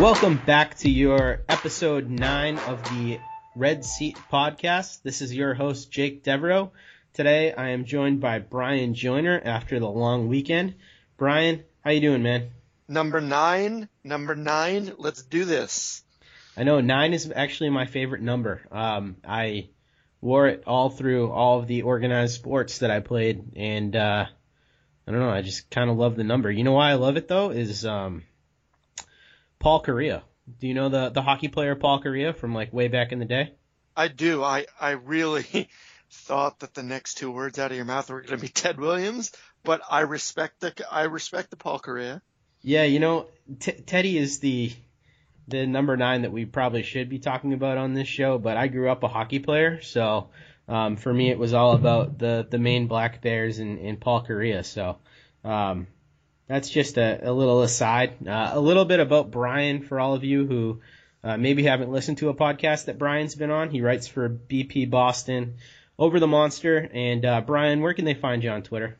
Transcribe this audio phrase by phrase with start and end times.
[0.00, 3.20] Welcome back to your episode nine of the
[3.54, 5.02] Red Seat podcast.
[5.02, 6.72] This is your host, Jake Devereaux.
[7.12, 10.76] Today I am joined by Brian Joiner after the long weekend.
[11.18, 12.48] Brian, how you doing, man?
[12.88, 14.94] Number nine, number nine.
[14.96, 16.02] Let's do this.
[16.56, 18.62] I know nine is actually my favorite number.
[18.72, 19.68] Um, I
[20.22, 24.24] wore it all through all of the organized sports that I played, and uh,
[25.06, 25.28] I don't know.
[25.28, 26.50] I just kind of love the number.
[26.50, 27.50] You know why I love it though?
[27.50, 28.22] Is um,
[29.60, 30.22] Paul Kariya.
[30.58, 33.24] Do you know the the hockey player Paul Kariya from like way back in the
[33.24, 33.52] day?
[33.96, 34.42] I do.
[34.42, 35.68] I I really
[36.10, 38.80] thought that the next two words out of your mouth were going to be Ted
[38.80, 39.30] Williams,
[39.62, 42.20] but I respect the I respect the Paul Kariya.
[42.62, 43.26] Yeah, you know,
[43.60, 44.72] T- Teddy is the
[45.46, 48.38] the number nine that we probably should be talking about on this show.
[48.38, 50.30] But I grew up a hockey player, so
[50.68, 54.24] um, for me it was all about the the Maine Black Bears and, and Paul
[54.24, 54.64] Kariya.
[54.64, 54.96] So
[55.44, 55.86] um,
[56.50, 58.26] that's just a, a little aside.
[58.26, 60.80] Uh, a little bit about Brian for all of you who
[61.22, 63.70] uh, maybe haven't listened to a podcast that Brian's been on.
[63.70, 65.58] He writes for BP Boston,
[65.96, 66.90] Over the Monster.
[66.92, 68.98] And uh, Brian, where can they find you on Twitter?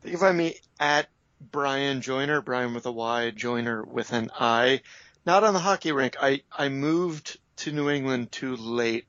[0.00, 1.06] They can find me at
[1.52, 4.80] Bryan Joiner, Bryan with a Y, Joiner with an I.
[5.24, 6.16] Not on the hockey rink.
[6.20, 9.06] I, I moved to New England too late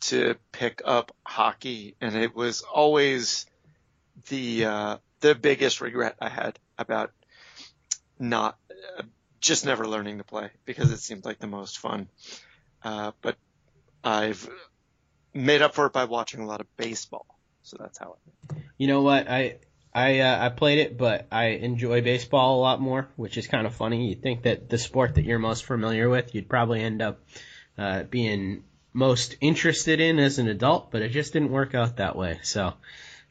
[0.00, 3.46] to pick up hockey, and it was always
[4.28, 7.12] the uh, the biggest regret I had about
[8.18, 8.58] not
[8.98, 9.02] uh,
[9.40, 12.08] just never learning to play because it seemed like the most fun.
[12.82, 13.36] Uh, but
[14.02, 14.48] I've
[15.32, 17.26] made up for it by watching a lot of baseball.
[17.62, 18.56] So that's how it.
[18.78, 19.28] You know what?
[19.28, 19.58] I
[19.94, 23.66] I uh, I played it, but I enjoy baseball a lot more, which is kind
[23.66, 24.08] of funny.
[24.08, 27.20] You'd think that the sport that you're most familiar with, you'd probably end up
[27.76, 32.16] uh, being most interested in as an adult, but it just didn't work out that
[32.16, 32.40] way.
[32.42, 32.74] So,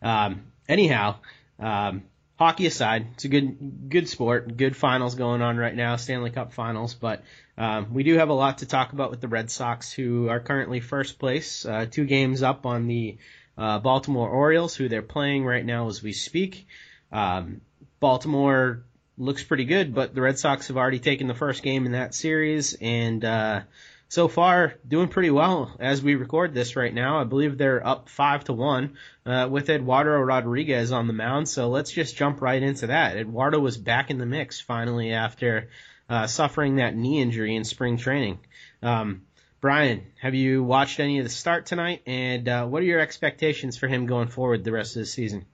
[0.02, 1.16] um, anyhow,
[1.60, 2.04] um,
[2.40, 6.54] hockey aside, it's a good good sport, good finals going on right now, Stanley Cup
[6.54, 6.94] finals.
[6.94, 7.22] But
[7.58, 10.40] um, we do have a lot to talk about with the Red Sox, who are
[10.40, 13.18] currently first place, uh, two games up on the
[13.58, 16.66] uh, Baltimore Orioles, who they're playing right now as we speak.
[17.12, 17.60] Um,
[18.00, 18.84] Baltimore
[19.18, 22.16] looks pretty good, but the Red Sox have already taken the first game in that
[22.16, 23.62] series, and uh,
[24.10, 27.22] so far doing pretty well as we record this right now.
[27.22, 31.48] I believe they're up five to one uh, with Eduardo Rodriguez on the mound.
[31.48, 33.18] So let's just jump right into that.
[33.18, 35.70] Eduardo was back in the mix finally after
[36.10, 38.40] uh, suffering that knee injury in spring training.
[38.82, 39.22] Um,
[39.62, 42.02] Brian, have you watched any of the start tonight?
[42.08, 45.46] And uh, what are your expectations for him going forward the rest of the season?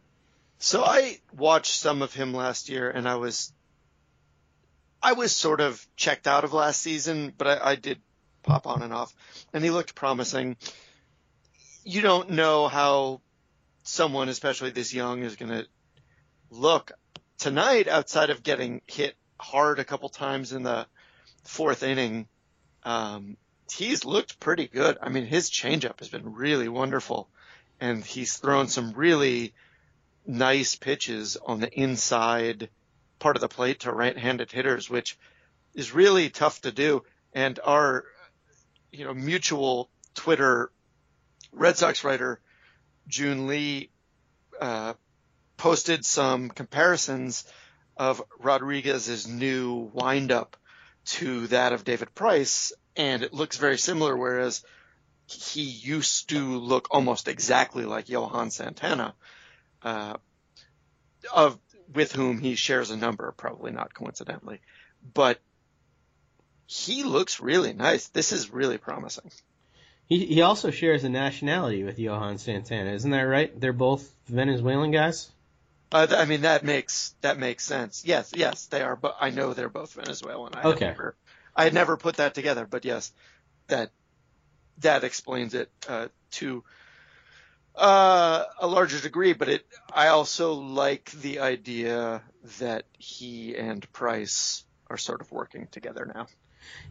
[0.59, 3.51] So I watched some of him last year, and I was
[5.03, 7.99] I was sort of checked out of last season, but I, I did
[8.45, 9.13] pop on and off,
[9.53, 10.57] and he looked promising.
[11.83, 13.22] You don't know how
[13.83, 15.67] someone, especially this young, is going to
[16.50, 16.91] look
[17.38, 20.88] tonight outside of getting hit hard a couple times in the
[21.44, 22.28] fourth inning.
[22.84, 23.38] Um,
[23.72, 24.97] he's looked pretty good.
[25.01, 27.29] I mean, his changeup has been really wonderful,
[27.79, 29.53] and he's thrown some really
[30.25, 32.70] nice pitches on the inside
[33.20, 35.17] part of the plate to right-handed hitters, which
[35.73, 37.03] is really tough to do.
[37.34, 38.05] And our
[38.96, 40.72] you know, mutual Twitter
[41.52, 42.40] Red Sox writer
[43.08, 43.90] June Lee
[44.59, 44.94] uh,
[45.58, 47.46] posted some comparisons
[47.97, 50.58] of Rodriguez's new windup
[51.06, 54.16] to that of David Price, and it looks very similar.
[54.18, 54.64] Whereas
[55.28, 59.14] he used to look almost exactly like Johan Santana,
[59.82, 60.18] uh,
[61.34, 61.58] of
[61.94, 64.59] with whom he shares a number, probably not coincidentally,
[65.14, 65.40] but
[66.67, 68.08] he looks really nice.
[68.08, 69.32] This is really promising.
[70.08, 73.59] He he also shares a nationality with Johan Santana, isn't that right?
[73.59, 75.32] They're both Venezuelan guys.
[75.91, 78.03] Uh, I mean that makes that makes sense.
[78.06, 78.96] Yes, yes, they are.
[78.96, 80.53] But I know they're both Venezuelan.
[80.56, 80.85] I okay.
[80.85, 81.16] Had never,
[81.56, 83.11] I had never put that together, but yes,
[83.68, 83.91] that
[84.79, 86.64] that explains it uh, to
[87.76, 89.34] uh, a larger degree.
[89.34, 92.22] But it, I also like the idea
[92.59, 96.28] that he and Price are sort of working together now.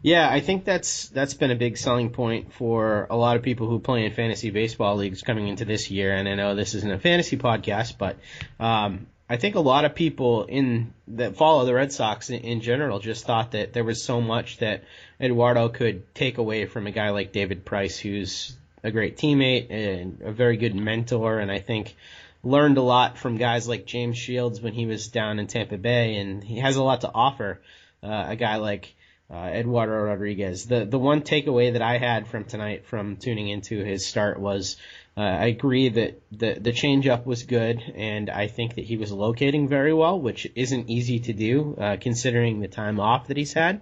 [0.01, 3.67] Yeah, I think that's that's been a big selling point for a lot of people
[3.67, 6.15] who play in fantasy baseball leagues coming into this year.
[6.15, 8.17] And I know this isn't a fantasy podcast, but
[8.59, 12.61] um, I think a lot of people in that follow the Red Sox in, in
[12.61, 14.83] general just thought that there was so much that
[15.19, 20.21] Eduardo could take away from a guy like David Price, who's a great teammate and
[20.21, 21.95] a very good mentor, and I think
[22.43, 26.17] learned a lot from guys like James Shields when he was down in Tampa Bay,
[26.17, 27.59] and he has a lot to offer.
[28.03, 28.93] Uh, a guy like
[29.31, 30.65] uh, Eduardo Rodriguez.
[30.65, 34.77] The the one takeaway that I had from tonight from tuning into his start was
[35.17, 39.11] uh, I agree that the the changeup was good, and I think that he was
[39.11, 43.53] locating very well, which isn't easy to do uh, considering the time off that he's
[43.53, 43.81] had.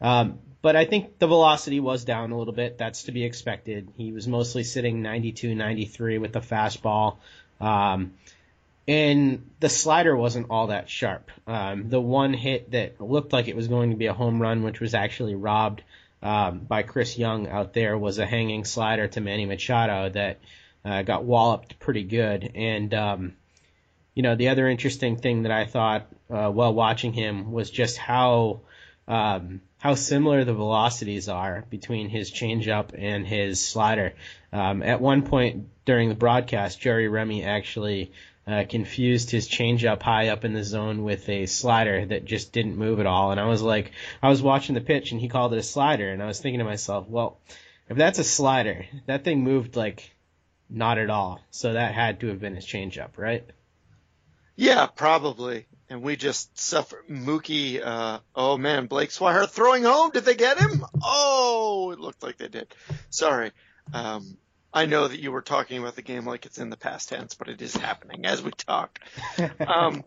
[0.00, 2.78] Um, but I think the velocity was down a little bit.
[2.78, 3.92] That's to be expected.
[3.96, 7.18] He was mostly sitting 92, 93 with the fastball.
[7.60, 8.14] Um,
[8.88, 11.30] and the slider wasn't all that sharp.
[11.46, 14.62] Um, the one hit that looked like it was going to be a home run,
[14.62, 15.82] which was actually robbed
[16.22, 20.38] um, by Chris Young out there, was a hanging slider to Manny Machado that
[20.86, 22.50] uh, got walloped pretty good.
[22.54, 23.36] And um,
[24.14, 27.98] you know, the other interesting thing that I thought uh, while watching him was just
[27.98, 28.62] how
[29.06, 34.14] um, how similar the velocities are between his changeup and his slider.
[34.50, 38.12] Um, at one point during the broadcast, Jerry Remy actually
[38.48, 42.76] uh, confused his changeup high up in the zone with a slider that just didn't
[42.76, 43.30] move at all.
[43.30, 43.92] And I was like,
[44.22, 46.60] I was watching the pitch and he called it a slider, and I was thinking
[46.60, 47.40] to myself, well,
[47.88, 50.14] if that's a slider, that thing moved like
[50.70, 51.40] not at all.
[51.50, 53.44] So that had to have been his changeup, right?
[54.56, 55.66] Yeah, probably.
[55.90, 57.04] And we just suffer.
[57.08, 60.10] Mookie, uh, oh man, Blake Swihart throwing home.
[60.10, 60.84] Did they get him?
[61.02, 62.74] Oh, it looked like they did.
[63.08, 63.52] Sorry.
[63.92, 64.36] Um,
[64.72, 67.34] I know that you were talking about the game like it's in the past tense,
[67.34, 69.00] but it is happening as we talk.
[69.66, 70.04] um,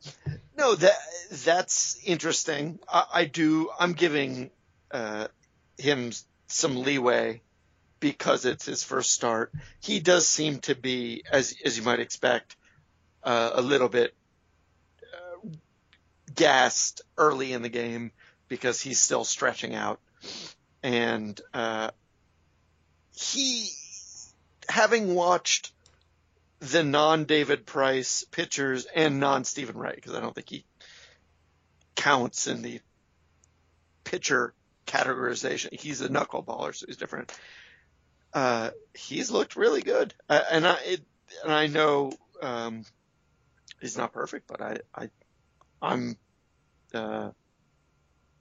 [0.57, 0.97] no, that
[1.31, 2.79] that's interesting.
[2.87, 3.69] I, I do.
[3.79, 4.51] I'm giving
[4.91, 5.27] uh,
[5.77, 6.11] him
[6.47, 7.41] some leeway
[7.99, 9.51] because it's his first start.
[9.79, 12.55] He does seem to be, as as you might expect,
[13.23, 14.13] uh, a little bit
[15.01, 15.47] uh,
[16.35, 18.11] gassed early in the game
[18.47, 19.99] because he's still stretching out,
[20.83, 21.89] and uh,
[23.11, 23.71] he
[24.69, 25.71] having watched
[26.59, 30.65] the non David Price pitchers and non Steven Wright, because I don't think he
[31.95, 32.79] counts in the
[34.03, 34.53] pitcher
[34.85, 35.79] categorization.
[35.79, 37.31] He's a knuckleballer, so he's different.
[38.33, 41.01] Uh, he's looked really good, uh, and I it,
[41.43, 42.85] and I know um,
[43.81, 45.09] he's not perfect, but I I
[45.81, 46.17] I'm
[46.93, 47.31] uh,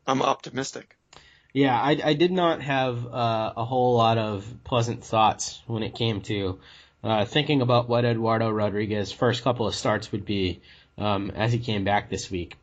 [0.07, 0.97] I'm optimistic.
[1.53, 5.95] Yeah, I, I did not have uh, a whole lot of pleasant thoughts when it
[5.95, 6.61] came to
[7.03, 10.61] uh, thinking about what Eduardo Rodriguez's first couple of starts would be
[10.97, 12.57] um, as he came back this week,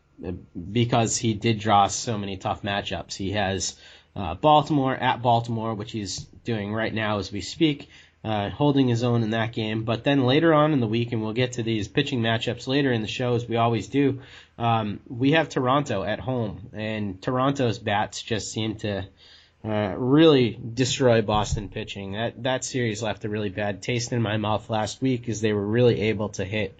[0.71, 3.15] because he did draw so many tough matchups.
[3.15, 3.75] He has
[4.15, 7.89] uh, Baltimore at Baltimore, which he's doing right now as we speak,
[8.27, 9.85] uh, holding his own in that game.
[9.85, 12.91] But then later on in the week, and we'll get to these pitching matchups later
[12.91, 14.19] in the show as we always do,
[14.57, 19.07] um, we have Toronto at home, and Toronto's bats just seem to
[19.63, 22.11] uh, really destroy Boston pitching.
[22.13, 25.53] That that series left a really bad taste in my mouth last week because they
[25.53, 26.77] were really able to hit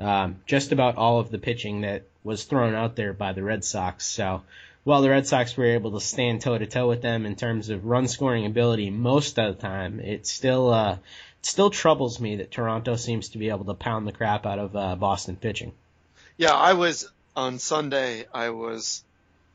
[0.00, 3.64] um, just about all of the pitching that was thrown out there by the Red
[3.64, 4.04] Sox.
[4.04, 4.42] So
[4.88, 7.68] while the Red Sox were able to stand toe to toe with them in terms
[7.68, 10.96] of run scoring ability most of the time, it still uh,
[11.42, 14.74] still troubles me that Toronto seems to be able to pound the crap out of
[14.74, 15.72] uh, Boston pitching.
[16.38, 19.04] Yeah, I was on Sunday, I was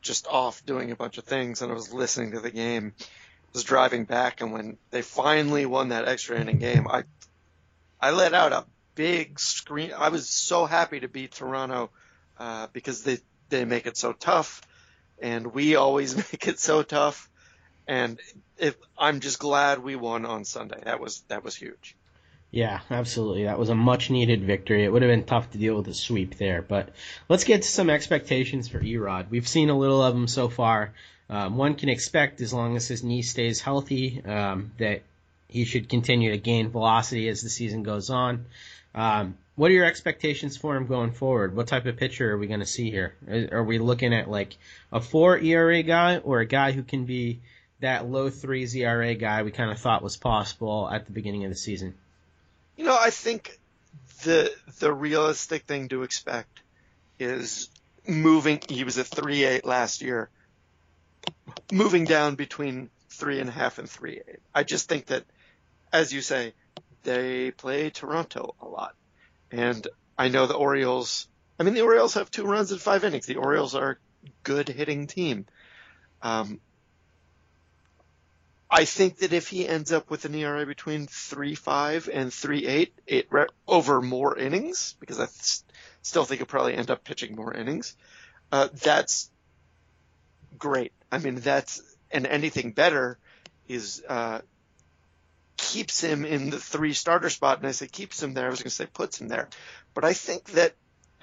[0.04, 2.94] just off doing a bunch of things and I was listening to the game.
[3.02, 3.06] I
[3.54, 7.06] was driving back and when they finally won that extra inning game, I
[8.00, 9.94] I let out a big scream.
[9.98, 11.90] I was so happy to beat Toronto
[12.38, 13.18] uh, because they
[13.50, 14.62] they make it so tough,
[15.22, 17.30] and we always make it so tough.
[17.88, 18.20] And
[18.58, 20.82] if I'm just glad we won on Sunday.
[20.84, 21.96] That was that was huge.
[22.52, 23.46] Yeah, absolutely.
[23.46, 24.84] That was a much needed victory.
[24.84, 26.90] It would have been tough to deal with a sweep there, but
[27.28, 29.32] let's get to some expectations for Erod.
[29.32, 30.94] We've seen a little of him so far.
[31.32, 35.02] Um, one can expect, as long as his knee stays healthy, um, that
[35.48, 38.46] he should continue to gain velocity as the season goes on.
[38.94, 41.56] Um, what are your expectations for him going forward?
[41.56, 43.16] What type of pitcher are we going to see here?
[43.52, 44.58] Are we looking at like
[44.92, 47.42] a four ERA guy or a guy who can be
[47.80, 51.52] that low three ERA guy we kind of thought was possible at the beginning of
[51.52, 51.94] the season?
[52.78, 53.60] You know, I think
[54.24, 56.62] the the realistic thing to expect
[57.20, 57.70] is
[58.08, 58.60] moving.
[58.68, 60.30] He was a three eight last year,
[61.72, 64.40] moving down between three and a half and three eight.
[64.56, 65.24] I just think that,
[65.92, 66.54] as you say,
[67.04, 68.96] they play Toronto a lot,
[69.54, 71.28] and I know the Orioles.
[71.60, 73.28] I mean, the Orioles have two runs in five innings.
[73.28, 75.46] The Orioles are a good hitting team.
[76.22, 76.60] Um,
[78.70, 82.66] I think that if he ends up with an ERA between three five and three
[82.66, 85.60] eight, it re- over more innings because I th-
[86.02, 87.96] still think he'll probably end up pitching more innings.
[88.52, 89.30] Uh, that's
[90.58, 90.92] great.
[91.12, 93.20] I mean, that's and anything better
[93.68, 94.42] is uh,
[95.58, 97.60] keeps him in the three starter spot.
[97.60, 98.48] And I say keeps him there.
[98.48, 99.50] I was going to say puts him there,
[99.94, 100.74] but I think that,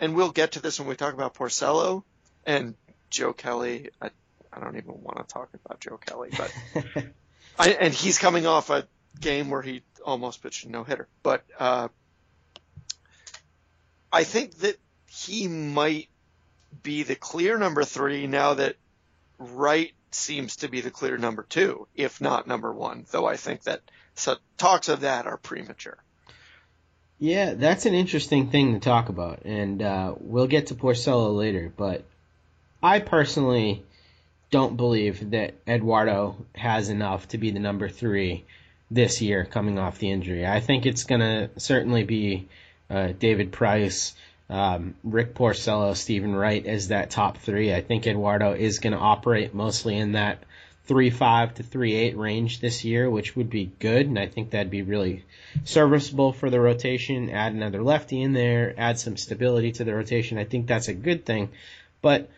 [0.01, 2.05] and we'll get to this when we talk about Porcello
[2.47, 2.75] and
[3.11, 3.91] Joe Kelly.
[4.01, 4.11] I,
[4.53, 6.55] I don't even want to talk about Joe Kelly, but
[7.59, 8.87] I, and he's coming off a
[9.21, 11.09] game where he almost pitched a no hitter.
[11.23, 11.89] But uh,
[14.13, 14.77] I think that
[15.09, 16.09] he might
[16.83, 18.77] be the clear number three now that
[19.39, 23.07] Wright seems to be the clear number two, if not number one.
[23.11, 23.83] Though I think that
[24.21, 25.99] so talks of that are premature.
[27.19, 31.71] Yeah, that's an interesting thing to talk about, and uh, we'll get to Porcello later.
[31.77, 32.05] But
[32.83, 33.85] I personally
[34.51, 38.45] don't believe that Eduardo has enough to be the number three
[38.91, 40.47] this year coming off the injury.
[40.47, 42.49] I think it's going to certainly be
[42.89, 44.15] uh, David Price,
[44.49, 47.73] um, Rick Porcello, Steven Wright as that top three.
[47.73, 50.43] I think Eduardo is going to operate mostly in that
[50.91, 54.51] three five to three eight range this year, which would be good, and I think
[54.51, 55.25] that'd be really
[55.63, 57.31] serviceable for the rotation.
[57.31, 60.37] Add another lefty in there, add some stability to the rotation.
[60.37, 61.51] I think that's a good thing,
[62.03, 62.29] but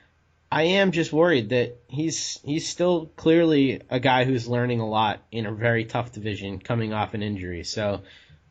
[0.51, 5.21] I am just worried that he's he's still clearly a guy who's learning a lot
[5.33, 7.65] in a very tough division coming off an injury.
[7.65, 8.03] So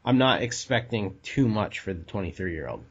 [0.04, 2.84] I'm not expecting too much for the 23 year old.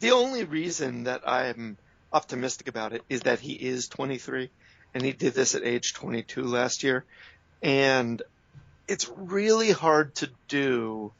[0.00, 1.78] The only reason that I'm
[2.12, 4.50] optimistic about it is that he is 23
[4.94, 7.04] and he did this at age 22 last year.
[7.62, 8.22] And
[8.86, 11.12] it's really hard to do.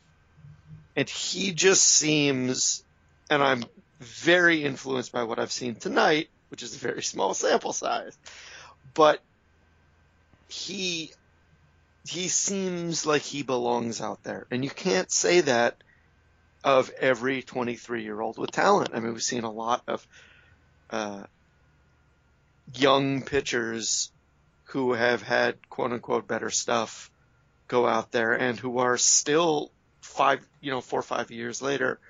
[0.97, 2.83] And he just seems,
[3.31, 3.65] and I'm
[4.01, 8.17] very influenced by what I've seen tonight, which is a very small sample size.
[8.95, 9.21] But
[10.49, 11.13] he
[12.07, 15.77] he seems like he belongs out there, and you can't say that
[16.65, 18.91] of every 23 year old with talent.
[18.95, 20.07] I mean, we've seen a lot of
[20.91, 21.25] uh,
[22.75, 24.13] young pitchers
[24.65, 27.11] who have had quote unquote better stuff
[27.67, 29.71] go out there and who are still
[30.01, 32.01] five, you know, four or five years later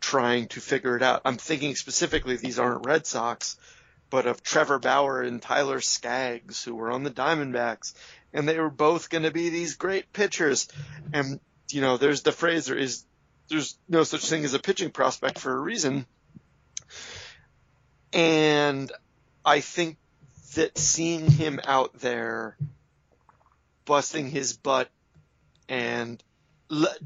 [0.00, 1.22] trying to figure it out.
[1.24, 3.56] I'm thinking specifically these aren't Red Sox,
[4.10, 7.94] but of Trevor Bauer and Tyler Skaggs who were on the Diamondbacks
[8.32, 10.68] and they were both going to be these great pitchers.
[11.12, 11.40] And,
[11.70, 13.04] you know, there's the phrase there is,
[13.48, 16.06] there's no such thing as a pitching prospect for a reason.
[18.12, 18.90] And
[19.48, 19.96] I think
[20.56, 22.58] that seeing him out there
[23.86, 24.90] busting his butt
[25.70, 26.22] and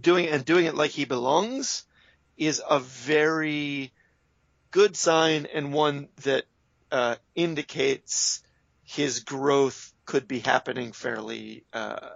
[0.00, 1.84] doing and doing it like he belongs
[2.36, 3.92] is a very
[4.72, 6.42] good sign and one that
[6.90, 8.42] uh, indicates
[8.82, 12.08] his growth could be happening fairly uh,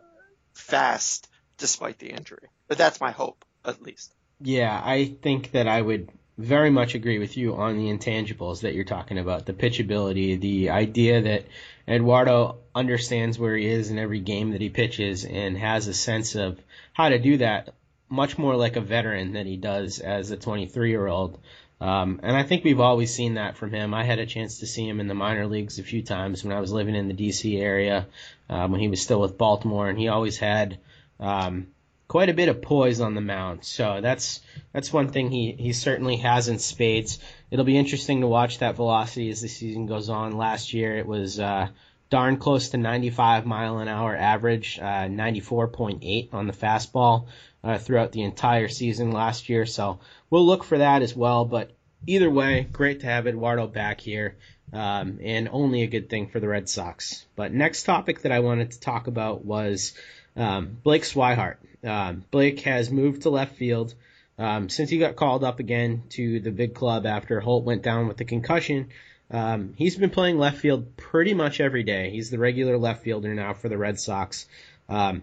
[0.55, 2.49] fast despite the injury.
[2.67, 4.13] But that's my hope, at least.
[4.41, 8.75] Yeah, I think that I would very much agree with you on the intangibles that
[8.75, 9.47] you're talking about.
[9.47, 11.47] The pitchability, the idea that
[11.89, 16.35] Eduardo understands where he is in every game that he pitches and has a sense
[16.35, 16.61] of
[16.93, 17.75] how to do that
[18.09, 21.39] much more like a veteran than he does as a 23 year old.
[21.81, 23.93] Um, and I think we've always seen that from him.
[23.93, 26.57] I had a chance to see him in the minor leagues a few times when
[26.57, 28.07] I was living in the DC area,
[28.49, 30.79] um, when he was still with Baltimore, and he always had
[31.21, 31.67] um,
[32.09, 33.65] quite a bit of poise on the mound.
[33.65, 34.41] So that's
[34.73, 37.19] that's one thing he, he certainly has in spades.
[37.51, 40.37] It'll be interesting to watch that velocity as the season goes on.
[40.37, 41.69] Last year it was uh,
[42.11, 47.27] darn close to 95 mile an hour average, uh, 94.8 on the fastball
[47.65, 49.67] uh, throughout the entire season last year.
[49.67, 49.99] So
[50.31, 51.45] we'll look for that as well.
[51.45, 51.73] But
[52.07, 54.37] either way, great to have Eduardo back here.
[54.73, 57.25] Um, and only a good thing for the Red Sox.
[57.37, 59.95] But next topic that I wanted to talk about was
[60.37, 61.57] um, Blake Swihart.
[61.87, 63.95] Um, Blake has moved to left field
[64.39, 68.09] um, since he got called up again to the big club after Holt went down
[68.09, 68.89] with the concussion.
[69.31, 72.11] Um, he's been playing left field pretty much every day.
[72.11, 74.47] He's the regular left fielder now for the Red Sox.
[74.89, 75.23] Um,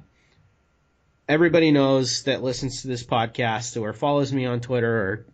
[1.28, 5.26] everybody knows that listens to this podcast or follows me on Twitter or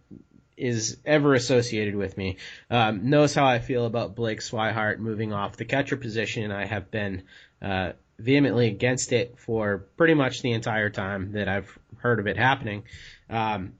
[0.56, 2.36] is ever associated with me
[2.70, 6.52] um, knows how I feel about Blake Swihart moving off the catcher position.
[6.52, 7.24] I have been
[7.62, 12.38] uh, vehemently against it for pretty much the entire time that I've heard of it
[12.38, 12.84] happening.
[13.30, 13.74] Um,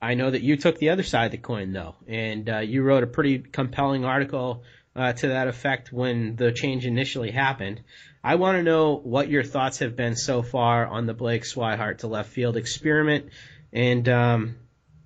[0.00, 2.82] I know that you took the other side of the coin though, and uh, you
[2.82, 4.64] wrote a pretty compelling article
[4.96, 7.82] uh, to that effect when the change initially happened.
[8.24, 11.98] I want to know what your thoughts have been so far on the Blake Swihart
[11.98, 13.30] to left field experiment,
[13.72, 14.56] and um,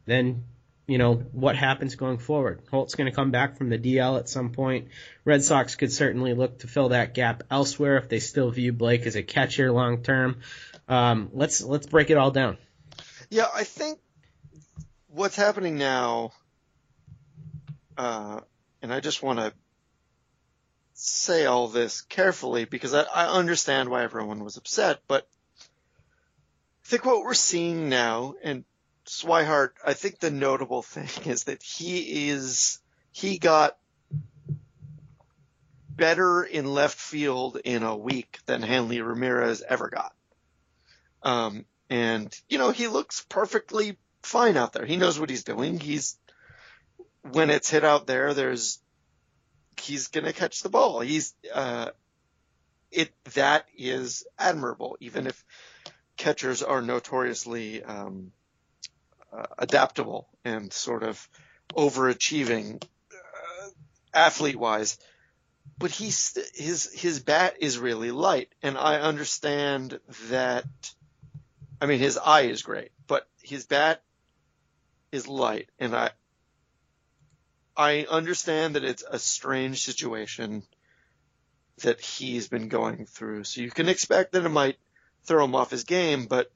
[0.07, 0.45] then
[0.87, 2.63] you know what happens going forward.
[2.71, 4.89] Holt's going to come back from the DL at some point.
[5.25, 9.07] Red Sox could certainly look to fill that gap elsewhere if they still view Blake
[9.07, 10.41] as a catcher long term.
[10.89, 12.57] Um, let's let's break it all down.
[13.31, 13.99] Yeah, I think
[15.09, 16.33] what's happening now,
[17.99, 18.41] uh,
[18.81, 19.53] and I just want to
[20.95, 25.27] say all this carefully because I, I understand why everyone was upset, but
[26.85, 28.65] I think what we're seeing now, and
[29.07, 32.81] Swihart, I think the notable thing is that he is,
[33.13, 33.77] he got
[35.89, 40.15] better in left field in a week than Hanley Ramirez ever got.
[41.23, 44.85] Um, and, you know, he looks perfectly fine out there.
[44.85, 45.81] He knows what he's doing.
[45.81, 46.19] He's,
[47.23, 48.79] when it's hit out there, there's,
[49.81, 51.01] he's gonna catch the ball.
[51.01, 51.91] He's, uh,
[52.91, 55.45] it, that is admirable, even if
[56.17, 58.33] catchers are notoriously, um,
[59.33, 61.29] uh, adaptable and sort of
[61.75, 63.69] overachieving uh,
[64.15, 64.99] athlete wise.
[65.79, 69.99] But he's his his bat is really light, and I understand
[70.31, 70.65] that.
[71.81, 74.03] I mean, his eye is great, but his bat
[75.13, 76.11] is light, and I
[77.77, 80.63] I understand that it's a strange situation
[81.83, 83.45] that he's been going through.
[83.45, 84.79] So you can expect that it might
[85.25, 86.51] throw him off his game, but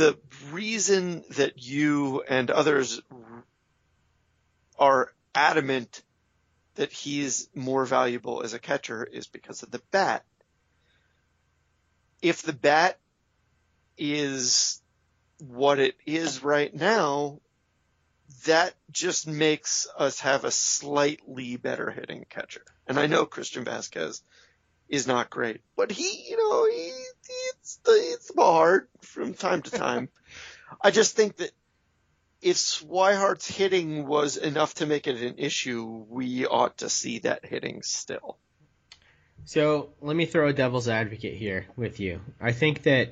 [0.00, 0.18] the
[0.50, 3.02] reason that you and others
[4.78, 6.02] are adamant
[6.76, 10.24] that he's more valuable as a catcher is because of the bat.
[12.22, 12.98] If the bat
[13.98, 14.80] is
[15.36, 17.40] what it is right now,
[18.46, 22.64] that just makes us have a slightly better hitting catcher.
[22.86, 24.22] And I know Christian Vazquez
[24.88, 26.99] is not great, but he, you know, he,
[27.70, 30.08] it's it's hard from time to time.
[30.80, 31.50] I just think that
[32.42, 37.44] if Swihart's hitting was enough to make it an issue, we ought to see that
[37.44, 38.38] hitting still.
[39.44, 42.20] So let me throw a devil's advocate here with you.
[42.40, 43.10] I think that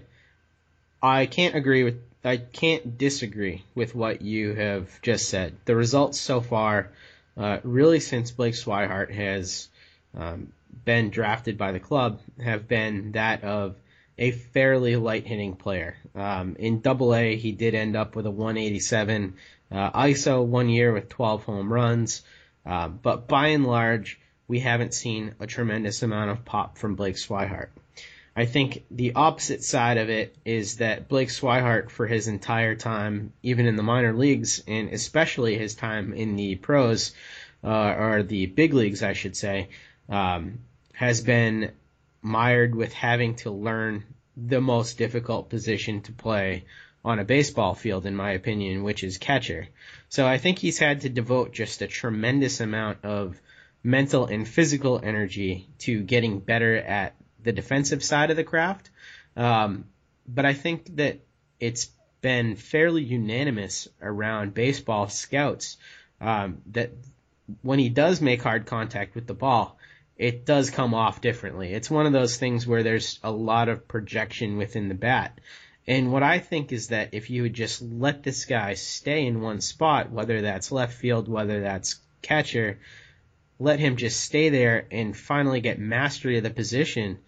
[1.03, 5.57] I can't agree with, I can't disagree with what you have just said.
[5.65, 6.91] The results so far,
[7.37, 9.69] uh, really since Blake Swihart has
[10.17, 10.53] um,
[10.85, 13.77] been drafted by the club have been that of
[14.19, 15.97] a fairly light hitting player.
[16.15, 19.35] Um, in Double A, he did end up with a 187
[19.71, 22.23] uh, ISO one year with 12 home runs,
[22.67, 27.17] uh, but by and large, we haven't seen a tremendous amount of pop from Blake
[27.17, 27.69] Swihart.
[28.35, 33.33] I think the opposite side of it is that Blake Swihart, for his entire time,
[33.43, 37.13] even in the minor leagues, and especially his time in the pros,
[37.65, 39.69] uh, or the big leagues, I should say,
[40.09, 40.61] um,
[40.93, 41.73] has been
[42.23, 44.05] mired with having to learn
[44.37, 46.65] the most difficult position to play
[47.05, 49.69] on a baseball field, in my opinion, which is catcher.
[50.09, 53.41] So I think he's had to devote just a tremendous amount of
[53.83, 58.91] mental and physical energy to getting better at the defensive side of the craft.
[59.37, 59.85] Um,
[60.27, 61.21] but I think that
[61.61, 65.77] it's been fairly unanimous around baseball scouts
[66.21, 66.91] um, that
[67.63, 69.78] when he does make hard contact with the ball,
[70.19, 71.73] it does come off differently.
[71.73, 75.39] It's one of those things where there's a lot of projection within the bat.
[75.87, 79.41] And what I think is that if you would just let this guy stay in
[79.41, 82.79] one spot, whether that's left field, whether that's catcher,
[83.61, 87.19] let him just stay there and finally get mastery of the position,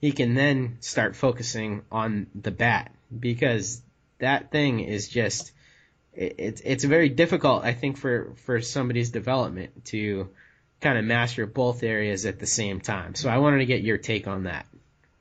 [0.00, 3.82] he can then start focusing on the bat because
[4.18, 5.52] that thing is just
[6.12, 10.28] it's it's very difficult I think for for somebody's development to
[10.84, 13.14] kind of master both areas at the same time.
[13.14, 14.66] So I wanted to get your take on that.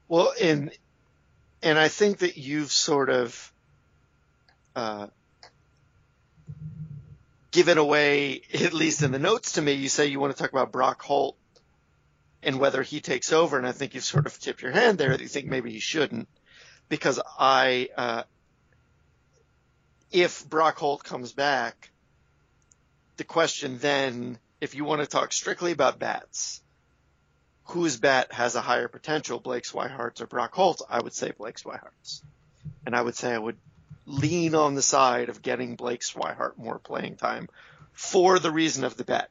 [0.09, 0.69] Well, and
[1.63, 3.51] and I think that you've sort of
[4.75, 5.07] uh,
[7.51, 10.51] given away, at least in the notes to me, you say you want to talk
[10.51, 11.37] about Brock Holt
[12.43, 15.11] and whether he takes over, and I think you've sort of tipped your hand there
[15.11, 16.27] that you think maybe he shouldn't,
[16.89, 18.23] because I, uh,
[20.11, 21.89] if Brock Holt comes back,
[23.15, 26.61] the question then if you want to talk strictly about bats,
[27.65, 30.81] whose bat has a higher potential, Blake Swihart's or Brock Holt's?
[30.89, 32.23] I would say Blake Swihart's.
[32.85, 33.57] And I would say I would
[34.05, 37.49] lean on the side of getting Blake Swihart more playing time
[37.91, 39.29] for the reason of the bat.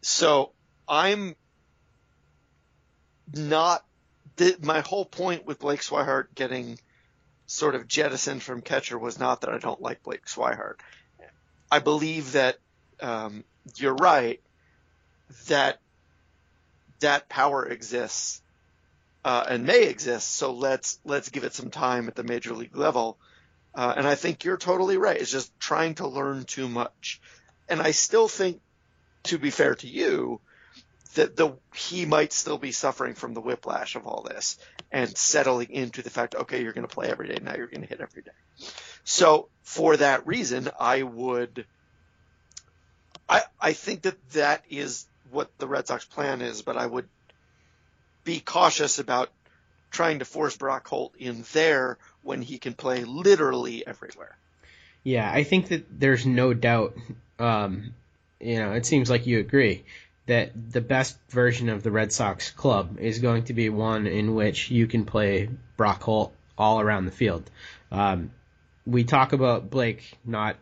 [0.00, 0.52] So
[0.88, 1.36] I'm
[3.34, 3.84] not
[4.62, 6.78] my whole point with Blake Swihart getting
[7.44, 10.76] sort of jettisoned from catcher was not that I don't like Blake Swihart.
[11.70, 12.56] I believe that
[13.02, 13.44] um,
[13.76, 14.40] you're right
[15.48, 15.80] that
[17.00, 18.42] that power exists
[19.24, 20.34] uh, and may exist.
[20.34, 23.18] So let's let's give it some time at the major league level.
[23.74, 25.20] Uh, and I think you're totally right.
[25.20, 27.20] It's just trying to learn too much.
[27.68, 28.60] And I still think,
[29.24, 30.40] to be fair to you,
[31.14, 34.58] that the he might still be suffering from the whiplash of all this
[34.90, 37.38] and settling into the fact, okay, you're going to play every day.
[37.42, 38.30] Now you're going to hit every day.
[39.04, 41.66] So for that reason, I would,
[43.28, 47.08] I, I think that that is what the Red Sox plan is, but I would
[48.24, 49.30] be cautious about
[49.90, 54.36] trying to force Brock Holt in there when he can play literally everywhere.
[55.04, 56.96] Yeah, I think that there's no doubt.
[57.38, 57.94] Um,
[58.40, 59.84] you know, it seems like you agree
[60.26, 64.34] that the best version of the Red Sox club is going to be one in
[64.34, 67.50] which you can play Brock Holt all around the field.
[67.90, 68.30] Um,
[68.86, 70.56] we talk about Blake not,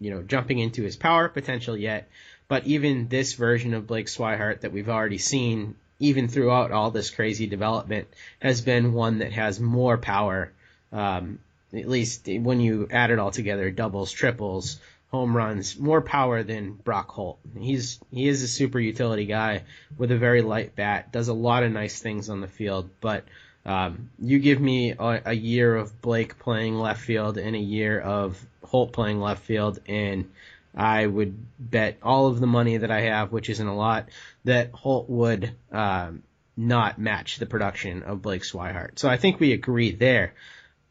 [0.00, 2.08] you know, jumping into his power potential yet,
[2.48, 7.10] but even this version of Blake Swihart that we've already seen, even throughout all this
[7.10, 8.08] crazy development,
[8.40, 10.50] has been one that has more power.
[10.92, 11.38] Um,
[11.74, 14.80] at least when you add it all together, doubles, triples,
[15.10, 17.38] home runs, more power than Brock Holt.
[17.58, 19.64] He's he is a super utility guy
[19.96, 23.24] with a very light bat, does a lot of nice things on the field, but
[23.66, 28.00] um, you give me a, a, year of Blake playing left field and a year
[28.00, 30.30] of Holt playing left field, and
[30.78, 34.10] I would bet all of the money that I have, which isn't a lot,
[34.44, 36.22] that Holt would um,
[36.56, 38.98] not match the production of Blake Swihart.
[39.00, 40.34] So I think we agree there.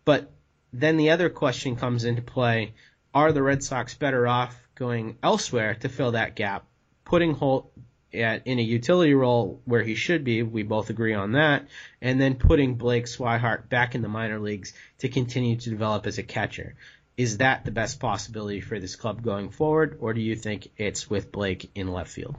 [0.04, 0.30] But
[0.74, 2.74] then the other question comes into play.
[3.14, 6.66] Are the Red Sox better off going elsewhere to fill that gap,
[7.06, 7.72] putting Holt
[8.14, 10.44] at, in a utility role where he should be.
[10.44, 11.68] We both agree on that.
[12.02, 16.18] And then putting Blake Swihart back in the minor leagues to continue to develop as
[16.18, 16.76] a catcher.
[17.18, 21.10] Is that the best possibility for this club going forward, or do you think it's
[21.10, 22.36] with Blake in left field?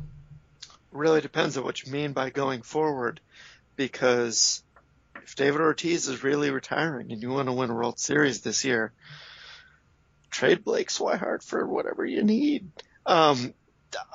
[0.93, 3.21] Really depends on what you mean by going forward,
[3.75, 4.63] because
[5.25, 8.65] if David Ortiz is really retiring and you want to win a World Series this
[8.65, 8.93] year,
[10.31, 12.71] trade Blake Swihart for whatever you need.
[13.05, 13.53] Um,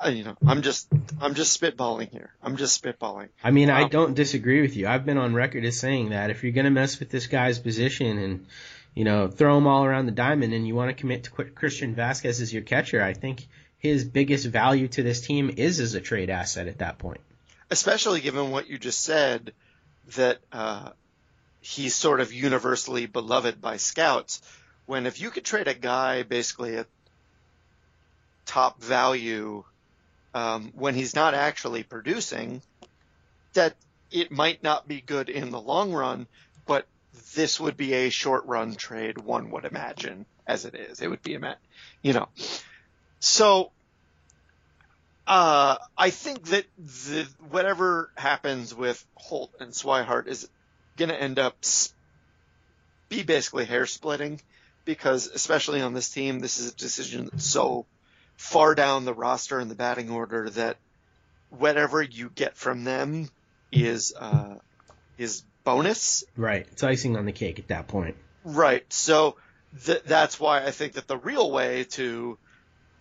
[0.08, 0.88] you know, I'm just,
[1.20, 2.32] I'm just spitballing here.
[2.42, 3.28] I'm just spitballing.
[3.42, 4.86] I mean, um, I don't disagree with you.
[4.86, 7.58] I've been on record as saying that if you're going to mess with this guy's
[7.58, 8.46] position and,
[8.94, 11.94] you know, throw him all around the diamond and you want to commit to Christian
[11.94, 13.46] Vazquez as your catcher, I think
[13.78, 17.20] his biggest value to this team is as a trade asset at that point.
[17.70, 19.52] Especially given what you just said,
[20.14, 20.90] that, uh,
[21.60, 24.42] he's sort of universally beloved by scouts.
[24.84, 26.86] When if you could trade a guy basically at
[28.44, 29.64] top value
[30.34, 32.60] um, when he's not actually producing,
[33.54, 33.76] that
[34.10, 36.26] it might not be good in the long run,
[36.66, 36.86] but
[37.34, 41.00] this would be a short run trade, one would imagine, as it is.
[41.00, 41.56] It would be a,
[42.02, 42.28] you know.
[43.20, 43.70] So,
[45.26, 50.48] uh, I think that the, whatever happens with Holt and Swihart is
[50.96, 51.56] going to end up
[53.08, 54.40] be basically hair splitting
[54.84, 57.86] because especially on this team, this is a decision that's so
[58.36, 60.76] far down the roster and the batting order that
[61.50, 63.28] whatever you get from them
[63.72, 64.56] is uh,
[65.16, 66.24] is bonus.
[66.36, 66.66] Right.
[66.70, 68.16] It's icing on the cake at that point.
[68.44, 68.84] Right.
[68.92, 69.36] So
[69.84, 72.38] th- that's why I think that the real way to,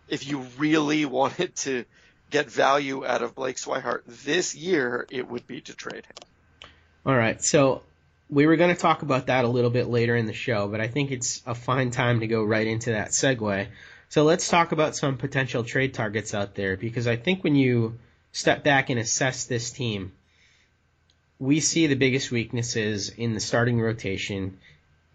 [0.08, 1.86] if you really wanted to
[2.30, 6.69] get value out of Blake Swihart this year, it would be to trade him.
[7.06, 7.43] All right.
[7.43, 7.84] So
[8.30, 10.82] we were going to talk about that a little bit later in the show, but
[10.82, 13.67] I think it's a fine time to go right into that segue.
[14.10, 17.99] So let's talk about some potential trade targets out there because I think when you
[18.32, 20.13] step back and assess this team,
[21.39, 24.58] we see the biggest weaknesses in the starting rotation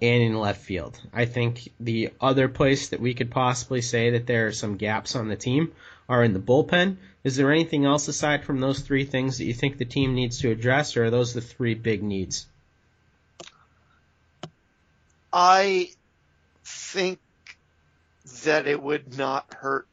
[0.00, 1.00] and in left field.
[1.12, 5.16] I think the other place that we could possibly say that there are some gaps
[5.16, 5.72] on the team
[6.08, 6.96] are in the bullpen.
[7.24, 10.40] Is there anything else aside from those three things that you think the team needs
[10.40, 12.46] to address, or are those the three big needs?
[15.32, 15.90] I
[16.64, 17.18] think
[18.44, 19.86] that it would not hurt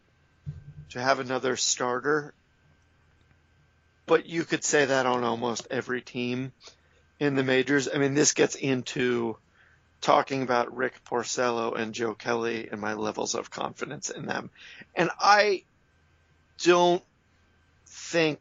[0.92, 2.34] to have another starter.
[4.06, 6.52] But you could say that on almost every team
[7.20, 7.90] in the majors.
[7.94, 9.38] I mean, this gets into
[10.02, 14.52] talking about Rick Porcello and Joe Kelly and my levels of confidence in them.
[14.96, 15.64] And I
[16.64, 17.04] don't
[17.88, 18.40] think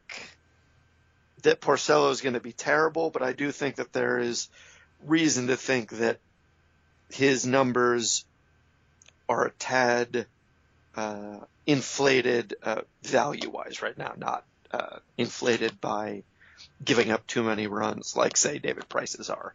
[1.42, 4.48] that Porcello is going to be terrible, but I do think that there is
[5.06, 6.18] reason to think that
[7.10, 8.24] his numbers
[9.28, 10.26] are a tad
[10.96, 14.44] uh, inflated uh, value wise right now, not
[14.74, 16.22] uh, inflated by
[16.84, 19.54] giving up too many runs, like say David Price's are.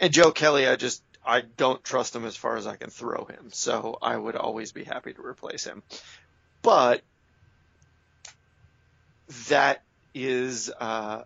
[0.00, 3.24] And Joe Kelly, I just I don't trust him as far as I can throw
[3.24, 5.82] him, so I would always be happy to replace him.
[6.62, 7.02] But
[9.48, 9.82] that
[10.14, 11.22] is uh,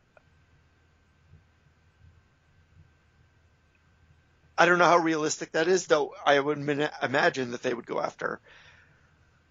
[4.59, 6.15] I don't know how realistic that is, though.
[6.25, 8.41] I would imagine that they would go after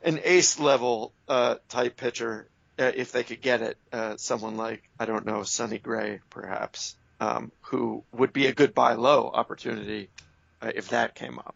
[0.03, 2.47] an ace level uh, type pitcher
[2.79, 3.77] uh, if they could get it.
[3.91, 8.73] Uh, someone like I don't know Sonny Gray, perhaps, um, who would be a good
[8.73, 10.09] buy low opportunity
[10.61, 11.55] uh, if that came up.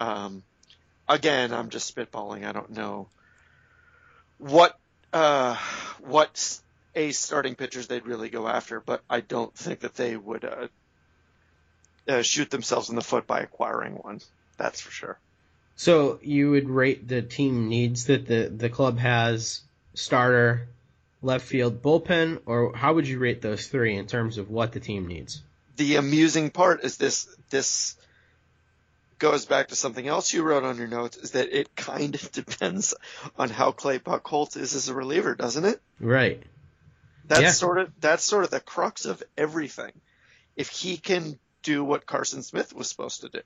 [0.00, 0.42] Um,
[1.08, 2.46] again, I'm just spitballing.
[2.46, 3.08] I don't know
[4.38, 4.78] what
[5.12, 5.56] uh,
[6.00, 6.60] what
[6.94, 10.44] ace starting pitchers they'd really go after, but I don't think that they would
[12.08, 14.20] uh, shoot themselves in the foot by acquiring one.
[14.56, 15.18] That's for sure.
[15.76, 19.60] So you would rate the team needs that the the club has
[19.94, 20.68] starter,
[21.22, 24.80] left field, bullpen, or how would you rate those three in terms of what the
[24.80, 25.42] team needs?
[25.76, 27.96] The amusing part is this this
[29.18, 32.32] goes back to something else you wrote on your notes is that it kind of
[32.32, 32.94] depends
[33.38, 35.80] on how Clay Buchholz is as a reliever, doesn't it?
[35.98, 36.42] Right.
[37.26, 37.50] That's yeah.
[37.52, 39.92] sort of that's sort of the crux of everything.
[40.56, 43.40] If he can do what Carson Smith was supposed to do.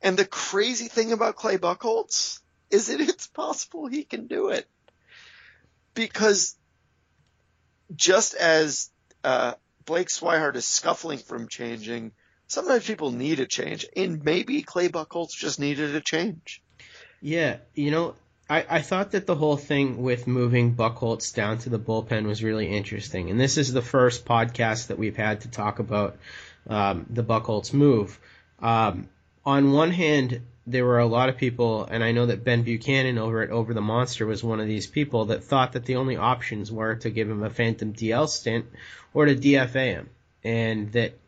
[0.00, 4.68] And the crazy thing about Clay Buchholz is that it's possible he can do it.
[5.94, 6.56] Because
[7.94, 8.90] just as
[9.22, 9.54] uh,
[9.84, 12.12] Blake Swihart is scuffling from changing,
[12.46, 16.62] sometimes people need a change, and maybe Clay Buchholz just needed a change.
[17.20, 18.14] Yeah, you know,
[18.48, 22.42] I, I thought that the whole thing with moving Buchholz down to the bullpen was
[22.42, 26.18] really interesting, and this is the first podcast that we've had to talk about
[26.68, 28.18] um, the Buchholz move.
[28.60, 29.08] Um,
[29.44, 33.18] on one hand, there were a lot of people, and I know that Ben Buchanan
[33.18, 36.16] over at Over the Monster was one of these people that thought that the only
[36.16, 38.66] options were to give him a phantom DL stint
[39.12, 40.10] or to DFA him,
[40.42, 41.18] and that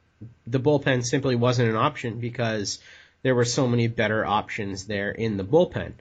[0.46, 2.78] the bullpen simply wasn't an option because
[3.22, 5.92] there were so many better options there in the bullpen.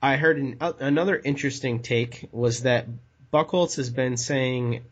[0.00, 2.86] I heard an, uh, another interesting take was that
[3.32, 4.82] Buchholz has been saying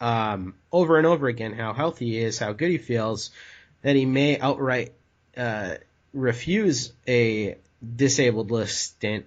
[0.00, 3.30] um, over and over again how healthy he is, how good he feels,
[3.82, 4.92] that he may outright
[5.36, 5.76] uh,
[6.12, 7.56] refuse a
[7.96, 9.26] disabled list stint,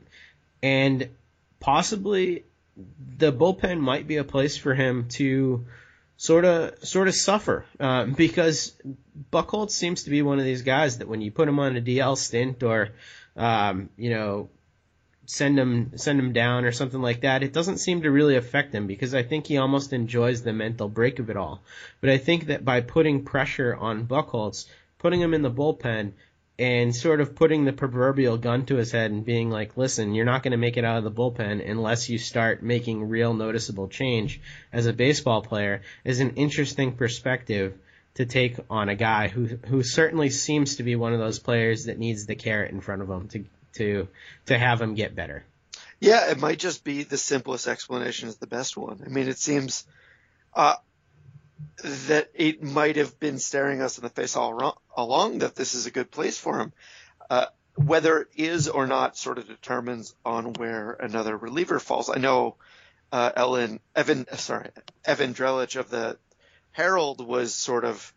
[0.62, 1.10] and
[1.60, 2.44] possibly
[3.18, 5.66] the bullpen might be a place for him to
[6.18, 8.74] sort of sort of suffer uh, because
[9.32, 11.82] Buchholz seems to be one of these guys that when you put him on a
[11.82, 12.90] DL stint or
[13.36, 14.50] um, you know
[15.26, 18.74] send him send him down or something like that, it doesn't seem to really affect
[18.74, 21.64] him because I think he almost enjoys the mental break of it all.
[22.02, 24.68] But I think that by putting pressure on Buchholz,
[25.00, 26.14] putting him in the bullpen,
[26.60, 30.26] and sort of putting the proverbial gun to his head and being like, listen, you're
[30.26, 33.88] not going to make it out of the bullpen unless you start making real noticeable
[33.88, 34.40] change
[34.72, 37.78] as a baseball player is an interesting perspective
[38.16, 41.86] to take on a guy who who certainly seems to be one of those players
[41.86, 44.08] that needs the carrot in front of him to to
[44.46, 45.44] to have him get better.
[46.00, 49.02] Yeah, it might just be the simplest explanation is the best one.
[49.06, 49.86] I mean, it seems
[50.54, 50.76] uh,
[51.84, 55.76] that it might have been staring us in the face all wrong, along that this
[55.76, 56.74] is a good place for him.
[57.30, 62.10] Uh, whether it is or not sort of determines on where another reliever falls.
[62.10, 62.56] I know
[63.12, 64.70] uh, Ellen Evan sorry
[65.06, 66.18] Evan Drellich of the
[66.72, 68.14] Herald was sort of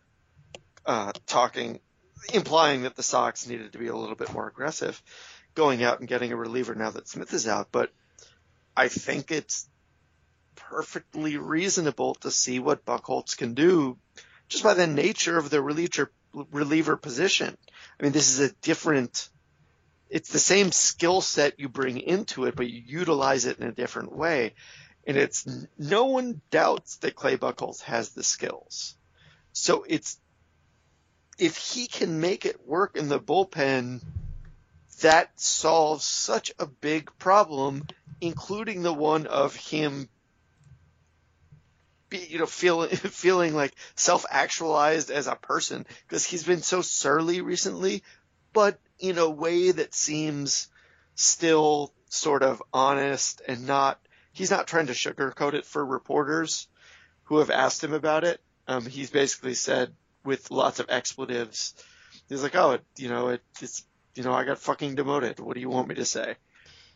[0.85, 1.81] uh, talking,
[2.33, 5.03] implying that the Sox needed to be a little bit more aggressive
[5.55, 7.91] going out and getting a reliever now that Smith is out, but
[8.77, 9.67] I think it's
[10.57, 13.99] perfectly reasonable to see what Buchholz can do
[14.49, 17.57] just by the nature of the reliever, reliever position.
[17.99, 19.29] I mean, this is a different,
[20.09, 23.73] it's the same skill set you bring into it, but you utilize it in a
[23.73, 24.55] different way.
[25.07, 25.47] And it's,
[25.79, 28.97] no one doubts that Clay Buchholz has the skills.
[29.53, 30.19] So it's,
[31.39, 34.03] if he can make it work in the bullpen,
[35.03, 37.87] that solves such a big problem,
[38.21, 40.09] including the one of him,
[42.09, 47.41] be, you know, feeling feeling like self-actualized as a person because he's been so surly
[47.41, 48.03] recently,
[48.53, 50.69] but in a way that seems
[51.15, 54.01] still sort of honest and not.
[54.33, 56.69] He's not trying to sugarcoat it for reporters
[57.25, 58.39] who have asked him about it.
[58.69, 61.75] Um, he's basically said with lots of expletives.
[62.29, 65.41] He's like, oh, it, you know, it, it's you know, I got fucking demoted.
[65.41, 66.37] What do you want me to say?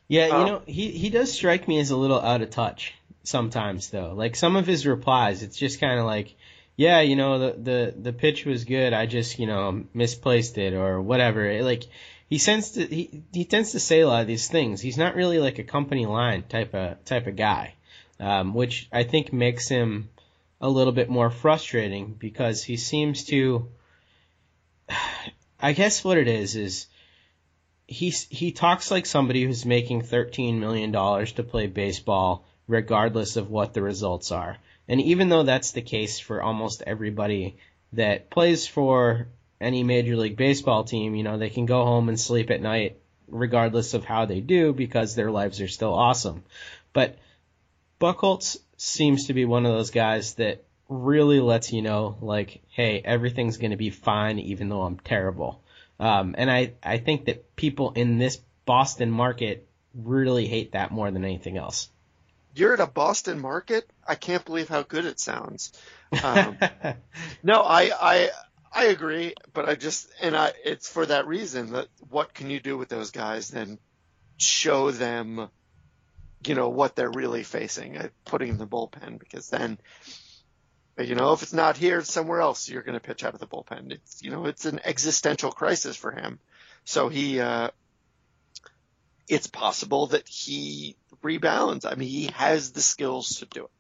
[0.09, 2.94] Yeah, you um, know, he he does strike me as a little out of touch
[3.22, 4.14] sometimes though.
[4.14, 6.35] Like some of his replies, it's just kind of like,
[6.76, 8.92] yeah, you know, the the the pitch was good.
[8.92, 11.44] I just, you know, misplaced it or whatever.
[11.44, 11.85] It, like
[12.28, 14.80] he tends to he he tends to say a lot of these things.
[14.80, 17.74] He's not really like a company line type of type of guy,
[18.18, 20.09] um, which I think makes him
[20.61, 23.68] a little bit more frustrating because he seems to.
[25.62, 26.87] I guess what it is is
[27.87, 33.50] he he talks like somebody who's making thirteen million dollars to play baseball, regardless of
[33.50, 34.56] what the results are.
[34.88, 37.56] And even though that's the case for almost everybody
[37.92, 39.26] that plays for
[39.61, 42.96] any major league baseball team, you know, they can go home and sleep at night
[43.28, 46.44] regardless of how they do because their lives are still awesome.
[46.92, 47.18] But
[48.00, 53.00] Buchholz seems to be one of those guys that really lets you know, like, hey,
[53.04, 55.62] everything's going to be fine even though I'm terrible.
[55.98, 61.11] Um, and I, I think that people in this Boston market really hate that more
[61.11, 61.90] than anything else.
[62.55, 63.89] You're at a Boston market?
[64.07, 65.73] I can't believe how good it sounds.
[66.23, 66.59] Um,
[67.43, 68.31] no, I, I,
[68.73, 72.61] I agree, but I just, and I, it's for that reason that what can you
[72.61, 73.79] do with those guys then
[74.37, 75.49] show them,
[76.47, 79.79] you know, what they're really facing, uh, putting in the bullpen, because then,
[80.99, 83.41] you know, if it's not here, it's somewhere else, you're going to pitch out of
[83.41, 83.93] the bullpen.
[83.93, 86.39] It's, you know, it's an existential crisis for him.
[86.85, 87.71] So he, uh,
[89.31, 91.85] it's possible that he rebounds.
[91.85, 93.71] I mean, he has the skills to do it.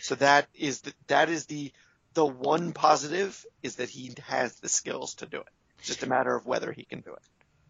[0.00, 1.72] So that is the, that is the,
[2.14, 5.48] the one positive is that he has the skills to do it.
[5.78, 7.22] It's just a matter of whether he can do it.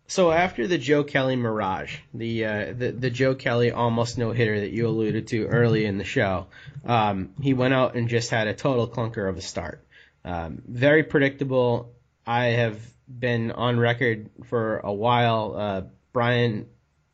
[0.06, 4.58] So after the Joe Kelly mirage, the uh, the, the Joe Kelly almost no hitter
[4.58, 6.48] that you alluded to early in the show,
[6.84, 9.84] um, he went out and just had a total clunker of a start.
[10.24, 11.92] Um, very predictable.
[12.26, 15.54] I have been on record for a while.
[15.56, 16.66] Uh, Brian,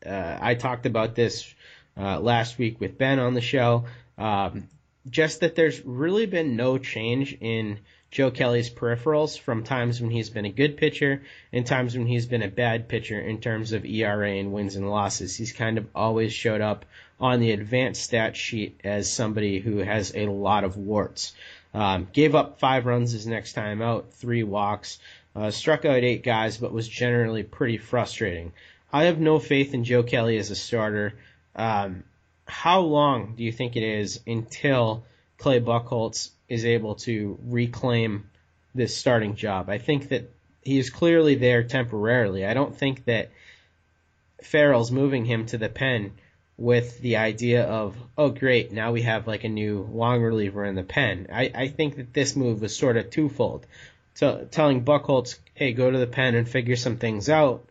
[0.05, 1.53] uh, I talked about this
[1.97, 3.85] uh, last week with Ben on the show.
[4.17, 4.67] Um,
[5.09, 7.79] just that there's really been no change in
[8.09, 12.25] Joe Kelly's peripherals from times when he's been a good pitcher and times when he's
[12.25, 15.35] been a bad pitcher in terms of ERA and wins and losses.
[15.35, 16.85] He's kind of always showed up
[17.19, 21.33] on the advanced stat sheet as somebody who has a lot of warts.
[21.73, 24.99] Um, gave up five runs his next time out, three walks,
[25.35, 28.53] uh, struck out eight guys, but was generally pretty frustrating.
[28.91, 31.13] I have no faith in Joe Kelly as a starter.
[31.55, 32.03] Um,
[32.45, 35.03] how long do you think it is until
[35.37, 38.29] Clay Buchholz is able to reclaim
[38.73, 39.69] this starting job?
[39.69, 40.31] I think that
[40.63, 42.45] he is clearly there temporarily.
[42.45, 43.31] I don't think that
[44.41, 46.13] Farrell's moving him to the pen
[46.57, 50.75] with the idea of, oh great, now we have like a new long reliever in
[50.75, 51.27] the pen.
[51.31, 53.65] I, I think that this move was sort of twofold.
[54.15, 57.65] So telling Buchholz, hey, go to the pen and figure some things out,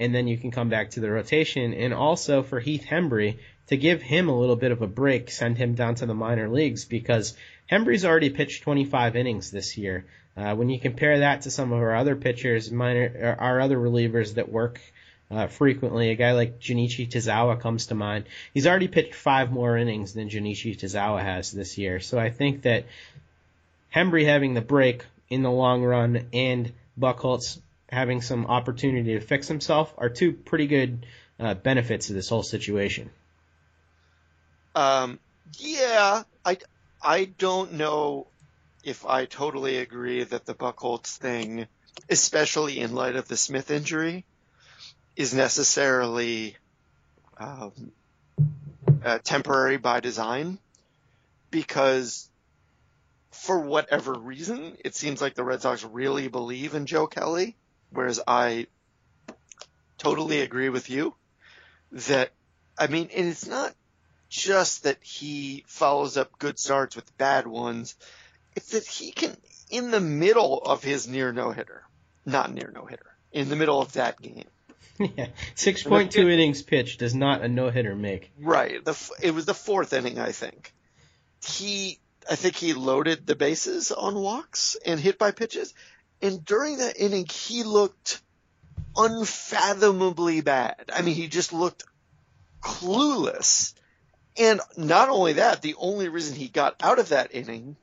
[0.00, 1.74] and then you can come back to the rotation.
[1.74, 5.58] And also for Heath Hembree to give him a little bit of a break, send
[5.58, 7.36] him down to the minor leagues because
[7.70, 10.06] Hembree's already pitched 25 innings this year.
[10.36, 14.34] Uh, when you compare that to some of our other pitchers, minor, our other relievers
[14.34, 14.80] that work
[15.30, 18.24] uh, frequently, a guy like Junichi Tazawa comes to mind.
[18.54, 22.00] He's already pitched five more innings than Junichi Tazawa has this year.
[22.00, 22.86] So I think that
[23.94, 27.60] Hembree having the break in the long run and Buchholz
[27.90, 31.06] having some opportunity to fix himself are two pretty good
[31.38, 33.10] uh, benefits of this whole situation.
[34.74, 35.18] Um,
[35.58, 36.58] yeah, I,
[37.02, 38.28] I don't know
[38.84, 41.66] if I totally agree that the Buchholz thing,
[42.08, 44.24] especially in light of the Smith injury,
[45.16, 46.56] is necessarily
[47.36, 47.92] um,
[49.04, 50.58] uh, temporary by design,
[51.50, 52.28] because
[53.32, 57.56] for whatever reason, it seems like the Red Sox really believe in Joe Kelly,
[57.92, 58.66] whereas I
[59.98, 61.14] totally agree with you
[61.92, 62.30] that
[62.78, 63.74] I mean, and it's not
[64.30, 67.96] just that he follows up good starts with bad ones.
[68.56, 69.36] It's that he can,
[69.68, 71.82] in the middle of his near no hitter,
[72.24, 74.46] not near no hitter, in the middle of that game.
[75.16, 78.30] Yeah, six point two innings pitched does not a no hitter make.
[78.38, 78.84] Right.
[78.84, 80.74] The, it was the fourth inning, I think.
[81.42, 81.98] He,
[82.30, 85.72] I think he loaded the bases on walks and hit by pitches,
[86.22, 88.20] and during that inning, he looked
[88.96, 90.90] unfathomably bad.
[90.94, 91.84] I mean, he just looked
[92.60, 93.74] clueless
[94.40, 97.76] and not only that, the only reason he got out of that inning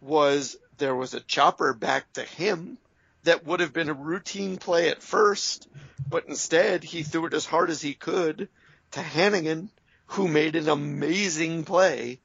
[0.00, 2.78] was there was a chopper back to him
[3.24, 5.68] that would have been a routine play at first,
[6.08, 8.48] but instead he threw it as hard as he could
[8.92, 9.68] to Hanigan,
[10.06, 12.18] who made an amazing play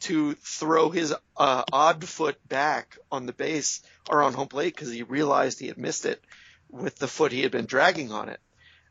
[0.00, 4.90] to throw his uh, odd foot back on the base or on home plate because
[4.90, 6.22] he realized he had missed it
[6.70, 8.40] with the foot he had been dragging on it.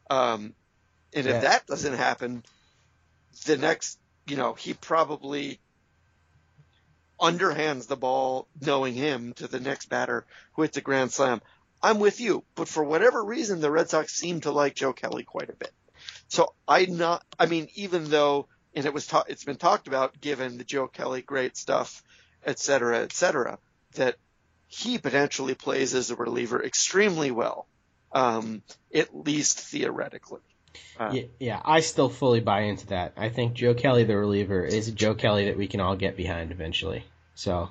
[0.09, 0.53] Um,
[1.13, 1.35] and yeah.
[1.35, 2.43] if that doesn't happen,
[3.45, 3.99] the next
[4.29, 5.59] you know, he probably
[7.19, 11.41] underhands the ball, knowing him, to the next batter who hits a grand slam.
[11.81, 15.23] I'm with you, but for whatever reason, the Red Sox seem to like Joe Kelly
[15.23, 15.71] quite a bit.
[16.27, 20.19] So I not, I mean, even though, and it was, ta- it's been talked about,
[20.21, 22.03] given the Joe Kelly great stuff
[22.43, 23.59] et cetera, et cetera,
[23.95, 24.15] that
[24.67, 27.67] he potentially plays as a reliever extremely well,
[28.11, 28.61] um,
[28.93, 30.41] at least theoretically.
[30.99, 33.13] Uh, yeah, yeah, I still fully buy into that.
[33.17, 36.15] I think Joe Kelly, the reliever, is a Joe Kelly that we can all get
[36.15, 37.03] behind eventually.
[37.35, 37.69] So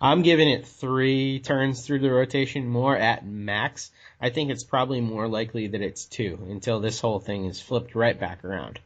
[0.00, 3.90] I'm giving it three turns through the rotation more at max.
[4.20, 7.94] I think it's probably more likely that it's two until this whole thing is flipped
[7.94, 8.80] right back around.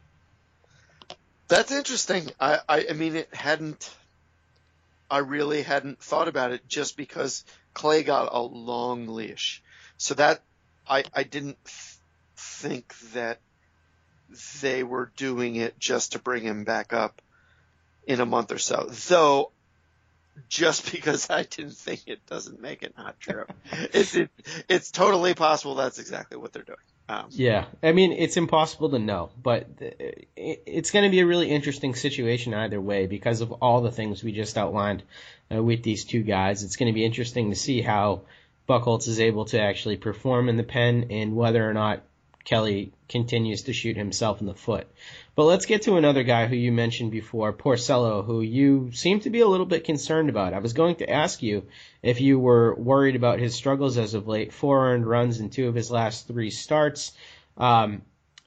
[1.49, 2.29] That's interesting.
[2.39, 3.91] I, I, I mean, it hadn't,
[5.09, 7.43] I really hadn't thought about it just because
[7.73, 9.63] Clay got a long leash.
[9.97, 10.43] So that,
[10.87, 11.57] I, I didn't
[12.37, 13.39] think that
[14.61, 17.19] they were doing it just to bring him back up
[18.05, 18.87] in a month or so.
[19.07, 19.51] Though,
[20.49, 23.45] just because I didn't think it doesn't make it not true.
[23.71, 24.29] it's it,
[24.69, 26.77] it's totally possible that's exactly what they're doing.
[27.09, 29.67] Um, yeah, I mean it's impossible to know, but
[30.35, 34.23] it's going to be a really interesting situation either way because of all the things
[34.23, 35.01] we just outlined
[35.51, 36.61] uh, with these two guys.
[36.61, 38.21] It's going to be interesting to see how
[38.67, 42.03] Buchholz is able to actually perform in the pen and whether or not
[42.45, 44.87] Kelly continues to shoot himself in the foot.
[45.39, 49.29] But let's get to another guy who you mentioned before, Porcello, who you seem to
[49.29, 50.53] be a little bit concerned about.
[50.53, 51.65] I was going to ask you
[52.03, 54.51] if you were worried about his struggles as of late.
[54.51, 57.13] Four earned runs in two of his last three starts.
[57.55, 58.01] Um,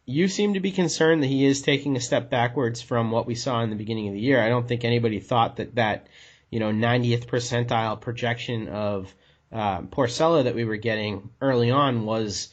[0.04, 3.36] you seem to be concerned that he is taking a step backwards from what we
[3.36, 4.42] saw in the beginning of the year.
[4.42, 6.08] I don't think anybody thought that that,
[6.50, 9.14] you know, 90th percentile projection of
[9.50, 12.50] uh, Porcello that we were getting early on was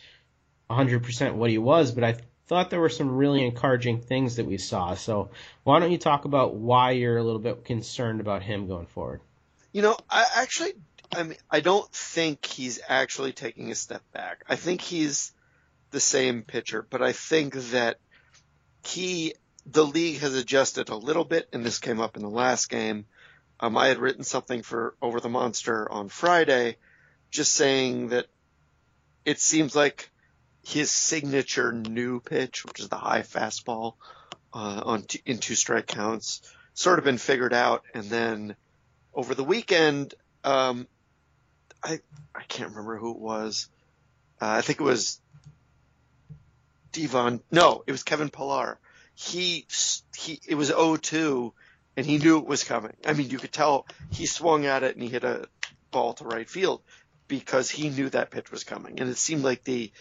[0.69, 2.15] 100% what he was, but I
[2.49, 4.95] thought there were some really encouraging things that we saw.
[4.95, 5.29] So
[5.63, 9.21] why don't you talk about why you're a little bit concerned about him going forward?
[9.71, 10.73] You know, I actually,
[11.15, 14.43] I mean, I don't think he's actually taking a step back.
[14.49, 15.31] I think he's
[15.91, 17.99] the same pitcher, but I think that
[18.83, 19.35] he,
[19.67, 23.05] the league has adjusted a little bit, and this came up in the last game.
[23.59, 26.77] Um, I had written something for Over the Monster on Friday,
[27.29, 28.25] just saying that
[29.23, 30.09] it seems like
[30.69, 33.95] his signature new pitch, which is the high fastball
[34.53, 36.41] uh, on t- in two strike counts,
[36.75, 37.83] sort of been figured out.
[37.93, 38.55] And then
[39.13, 40.13] over the weekend,
[40.43, 40.87] um,
[41.83, 41.99] I
[42.35, 43.67] I can't remember who it was.
[44.39, 45.19] Uh, I think it was
[46.91, 47.41] Devon.
[47.49, 48.77] No, it was Kevin Pillar.
[49.15, 49.65] He
[50.15, 50.39] he.
[50.47, 51.51] It was 0-2,
[51.97, 52.93] and he knew it was coming.
[53.05, 55.47] I mean, you could tell he swung at it and he hit a
[55.89, 56.83] ball to right field
[57.27, 58.99] because he knew that pitch was coming.
[58.99, 59.91] And it seemed like the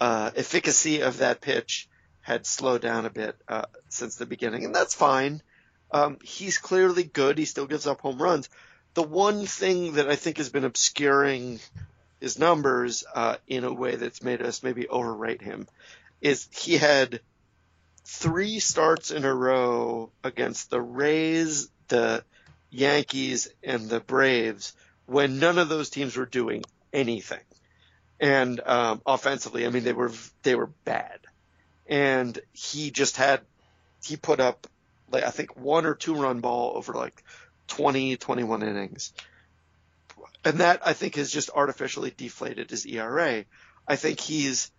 [0.00, 1.88] uh, efficacy of that pitch
[2.20, 5.42] had slowed down a bit uh, since the beginning, and that's fine.
[5.90, 7.38] Um, he's clearly good.
[7.38, 8.48] He still gives up home runs.
[8.94, 11.60] The one thing that I think has been obscuring
[12.20, 15.66] his numbers uh, in a way that's made us maybe overrate him
[16.20, 17.20] is he had
[18.04, 22.24] three starts in a row against the Rays, the
[22.70, 24.74] Yankees, and the Braves
[25.06, 27.40] when none of those teams were doing anything
[28.20, 30.12] and um, offensively, I mean they were
[30.42, 31.20] they were bad,
[31.86, 33.40] and he just had
[34.04, 34.66] he put up
[35.10, 37.22] like I think one or two run ball over like
[37.68, 39.12] 20, 21 innings,
[40.44, 43.44] and that I think has just artificially deflated his ERA.
[43.86, 44.70] I think he's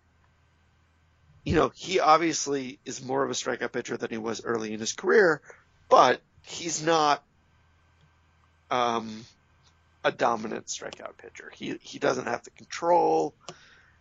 [1.44, 4.80] you know, he obviously is more of a strikeout pitcher than he was early in
[4.80, 5.40] his career,
[5.88, 7.22] but he's not
[8.70, 9.24] um,
[10.04, 11.50] a dominant strikeout pitcher.
[11.54, 13.34] He he doesn't have the control.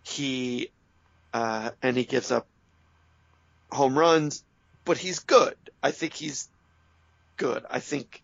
[0.04, 0.70] He
[1.34, 2.48] uh, and he gives up
[3.72, 4.44] home runs,
[4.86, 5.56] but he's good.
[5.84, 6.50] I think he's
[7.38, 7.66] good.
[7.70, 8.22] I think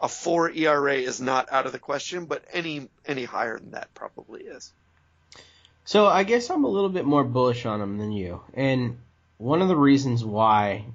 [0.00, 3.92] a four ERA is not out of the question, but any any higher than that
[3.94, 4.72] probably is.
[5.84, 8.98] So I guess I'm a little bit more bullish on him than you, and
[9.36, 10.86] one of the reasons why,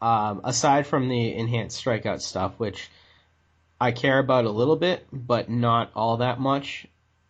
[0.00, 2.88] um, aside from the enhanced strikeout stuff, which
[3.84, 6.86] I care about a little bit, but not all that much.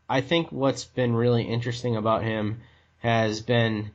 [0.09, 2.61] I think what's been really interesting about him
[2.99, 3.91] has been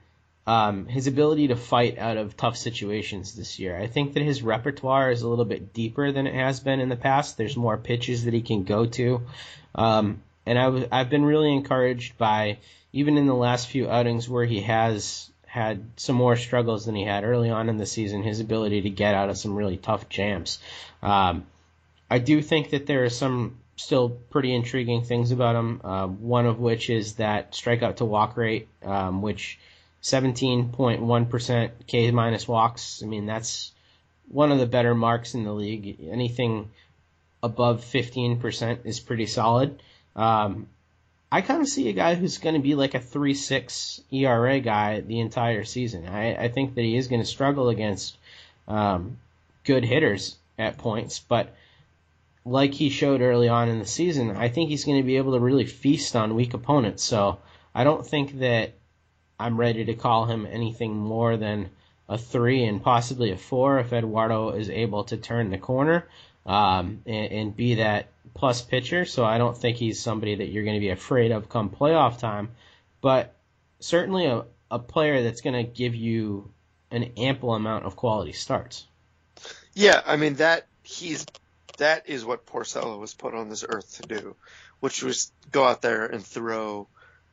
[0.45, 3.77] um, his ability to fight out of tough situations this year.
[3.77, 6.89] I think that his repertoire is a little bit deeper than it has been in
[6.89, 7.37] the past.
[7.37, 9.21] There's more pitches that he can go to.
[9.73, 12.57] Um, and i w- I've been really encouraged by,
[12.91, 17.05] even in the last few outings where he has had some more struggles than he
[17.05, 20.09] had early on in the season, his ability to get out of some really tough
[20.09, 20.59] jams.
[21.01, 21.45] Um,
[22.09, 25.81] I do think that there are some still pretty intriguing things about him.
[25.83, 29.59] Uh, one of which is that strikeout to walk rate, um, which
[30.03, 33.01] 17.1% K minus walks.
[33.03, 33.71] I mean, that's
[34.27, 35.99] one of the better marks in the league.
[36.09, 36.69] Anything
[37.41, 39.81] above 15% is pretty solid.
[40.15, 40.67] Um,
[41.31, 45.01] I kind of see a guy who's going to be like a 3-6 ERA guy
[45.01, 46.07] the entire season.
[46.07, 48.17] I, I think that he is going to struggle against
[48.67, 49.17] um,
[49.63, 51.55] good hitters at points, but
[52.49, 55.33] like he showed early on in the season, I think he's going to be able
[55.33, 57.03] to really feast on weak opponents.
[57.03, 57.39] So
[57.75, 58.73] I don't think that
[59.39, 61.69] I'm ready to call him anything more than
[62.07, 66.07] a three and possibly a four if Eduardo is able to turn the corner
[66.45, 69.05] um, and, and be that plus pitcher.
[69.05, 72.17] So I don't think he's somebody that you're going to be afraid of come playoff
[72.17, 72.49] time.
[72.99, 73.35] But
[73.79, 76.51] certainly a, a player that's going to give you
[76.89, 78.87] an ample amount of quality starts.
[79.75, 81.25] Yeah, I mean that he's
[81.79, 84.35] that is what Porcello was put on this earth to do,
[84.79, 86.87] which was go out there and throw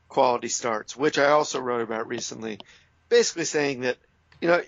[0.09, 2.59] quality starts, which I also wrote about recently,
[3.09, 3.99] basically saying that
[4.40, 4.62] you know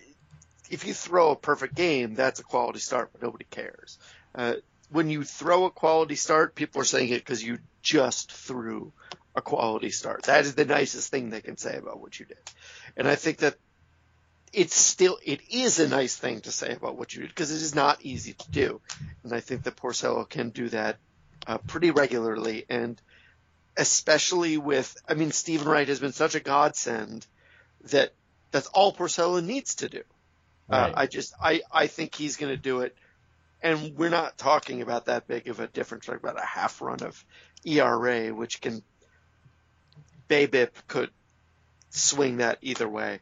[0.71, 3.99] if you throw a perfect game, that's a quality start, but nobody cares.
[4.35, 4.55] Uh,
[4.91, 8.93] when you throw a quality start, people are saying it because you just threw
[9.35, 10.25] a quality start.
[10.25, 12.39] That is the nicest thing they can say about what you did.
[12.97, 13.57] And I think that
[14.53, 17.63] it's still, it is a nice thing to say about what you did because it
[17.63, 18.81] is not easy to do.
[19.23, 20.97] And I think that Porcello can do that
[21.47, 22.65] uh, pretty regularly.
[22.69, 23.01] And
[23.77, 27.27] especially with, I mean, Steven Wright has been such a godsend
[27.85, 28.13] that
[28.51, 30.03] that's all Porcello needs to do.
[30.71, 30.91] Uh, right.
[30.91, 32.97] Uh, I just, I, I think he's going to do it.
[33.63, 37.03] And we're not talking about that big of a difference, like about a half run
[37.03, 37.25] of
[37.65, 38.83] ERA, which can,
[40.29, 41.11] BABIP could
[41.91, 43.21] swing that either way.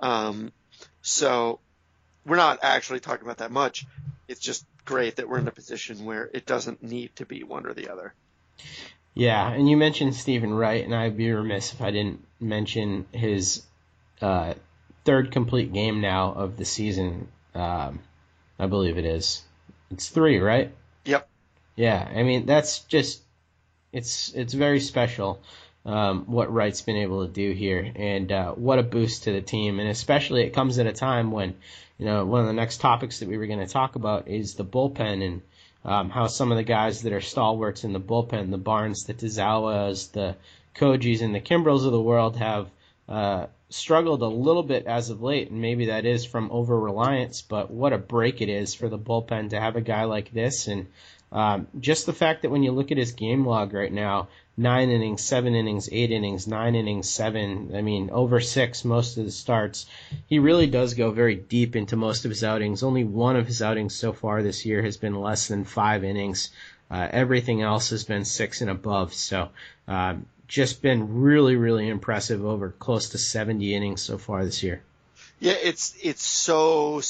[0.00, 0.52] Um,
[1.04, 1.60] so
[2.24, 3.86] we're not actually talking about that much.
[4.26, 7.66] It's just great that we're in a position where it doesn't need to be one
[7.66, 8.14] or the other.
[9.12, 13.62] Yeah, and you mentioned Steven Wright, and I'd be remiss if I didn't mention his
[14.22, 14.54] uh,
[15.04, 17.28] third complete game now of the season.
[17.54, 18.00] Um,
[18.58, 19.42] I believe it is.
[19.90, 20.72] It's three, right?
[21.04, 21.28] Yep.
[21.76, 23.20] Yeah, I mean that's just
[23.92, 25.42] it's it's very special
[25.84, 29.42] um, what Wright's been able to do here, and uh, what a boost to the
[29.42, 29.80] team.
[29.80, 31.54] And especially it comes at a time when,
[31.98, 34.54] you know, one of the next topics that we were going to talk about is
[34.54, 35.42] the bullpen and
[35.84, 39.14] um, how some of the guys that are stalwarts in the bullpen, the Barnes, the
[39.14, 40.36] Tazawas, the
[40.74, 42.70] Kojis, and the Kimbrels of the world have
[43.08, 47.42] uh, struggled a little bit as of late, and maybe that is from over reliance.
[47.42, 50.68] But what a break it is for the bullpen to have a guy like this,
[50.68, 50.86] and
[51.30, 54.90] um, just the fact that when you look at his game log right now, nine
[54.90, 57.72] innings, seven innings, eight innings, nine innings, seven.
[57.74, 59.86] I mean, over six most of the starts.
[60.26, 62.82] He really does go very deep into most of his outings.
[62.82, 66.50] Only one of his outings so far this year has been less than five innings.
[66.90, 69.14] Uh, everything else has been six and above.
[69.14, 69.48] So,
[69.88, 74.82] um, just been really, really impressive over close to 70 innings so far this year.
[75.40, 77.02] Yeah, it's it's so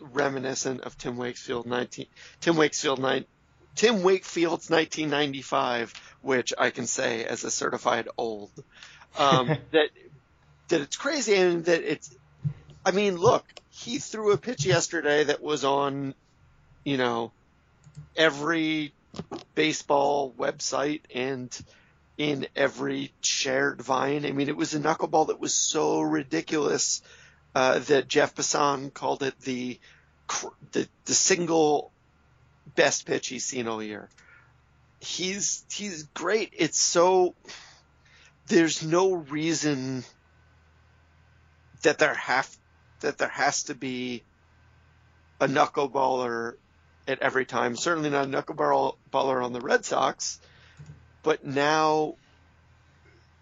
[0.00, 2.06] reminiscent of Tim Wakefield 19
[2.40, 3.24] Tim Wakefield 9
[3.78, 8.50] Tim Wakefield's 1995 which I can say as a certified old,
[9.18, 9.90] um, that
[10.68, 12.14] that it's crazy and that it's.
[12.84, 16.14] I mean, look, he threw a pitch yesterday that was on,
[16.84, 17.32] you know,
[18.16, 18.92] every
[19.54, 21.56] baseball website and
[22.16, 24.24] in every shared vine.
[24.24, 27.02] I mean, it was a knuckleball that was so ridiculous
[27.54, 29.78] uh, that Jeff Passan called it the,
[30.72, 31.92] the the single
[32.74, 34.08] best pitch he's seen all year
[35.00, 36.52] he's he's great.
[36.56, 37.34] It's so
[38.46, 40.04] there's no reason
[41.82, 42.54] that there have
[43.00, 44.22] that there has to be
[45.40, 46.54] a knuckleballer
[47.06, 47.76] at every time.
[47.76, 50.40] Certainly not a knuckleballer on the Red Sox,
[51.22, 52.16] but now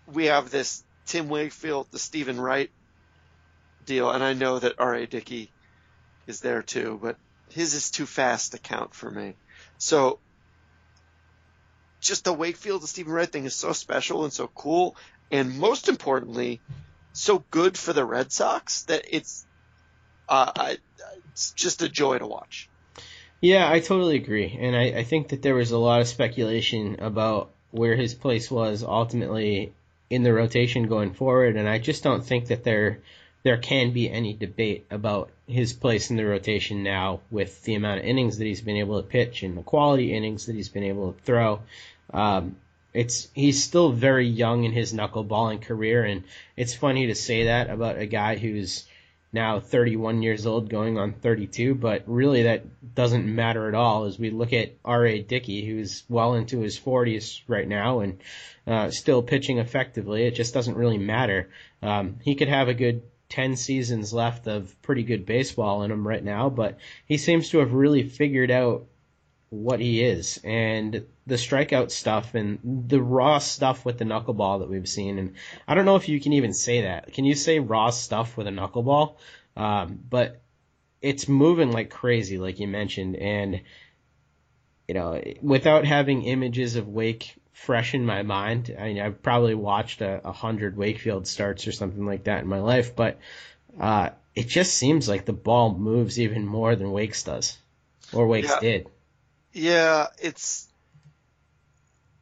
[0.06, 2.70] we have this Tim Wakefield, the Steven Wright
[3.86, 5.06] deal, and I know that R.A.
[5.06, 5.50] Dickey
[6.26, 7.16] is there too, but
[7.50, 9.34] his is too fast to count for me.
[9.78, 10.18] So
[12.00, 14.96] just the Wakefield and Steven Wright thing is so special and so cool,
[15.30, 16.60] and most importantly,
[17.12, 19.46] so good for the Red Sox that it's
[20.28, 20.78] uh, I,
[21.32, 22.68] it's just a joy to watch.
[23.40, 26.96] Yeah, I totally agree, and I, I think that there was a lot of speculation
[27.00, 29.72] about where his place was ultimately
[30.08, 33.00] in the rotation going forward, and I just don't think that there
[33.42, 38.00] there can be any debate about his place in the rotation now with the amount
[38.00, 40.82] of innings that he's been able to pitch and the quality innings that he's been
[40.82, 41.60] able to throw.
[42.12, 42.56] Um,
[42.92, 46.24] it's he's still very young in his knuckleballing career, and
[46.56, 48.86] it's funny to say that about a guy who's
[49.32, 51.74] now 31 years old, going on 32.
[51.74, 54.06] But really, that doesn't matter at all.
[54.06, 55.20] As we look at R.A.
[55.20, 58.18] Dickey, who's well into his 40s right now and
[58.66, 61.50] uh, still pitching effectively, it just doesn't really matter.
[61.82, 66.06] Um, he could have a good 10 seasons left of pretty good baseball in him
[66.06, 68.86] right now, but he seems to have really figured out
[69.50, 72.58] what he is and the strikeout stuff and
[72.88, 75.18] the raw stuff with the knuckleball that we've seen.
[75.18, 75.34] And
[75.66, 77.12] I don't know if you can even say that.
[77.12, 79.16] Can you say raw stuff with a knuckleball?
[79.56, 80.40] Um, but
[81.00, 83.16] it's moving like crazy, like you mentioned.
[83.16, 83.62] And
[84.88, 89.54] you know, without having images of Wake fresh in my mind, I mean, I've probably
[89.54, 93.18] watched a, a hundred Wakefield starts or something like that in my life, but
[93.80, 97.56] uh, it just seems like the ball moves even more than Wake's does,
[98.12, 98.60] or Wake's Yeah.
[98.60, 98.88] did.
[99.52, 100.68] Yeah, it's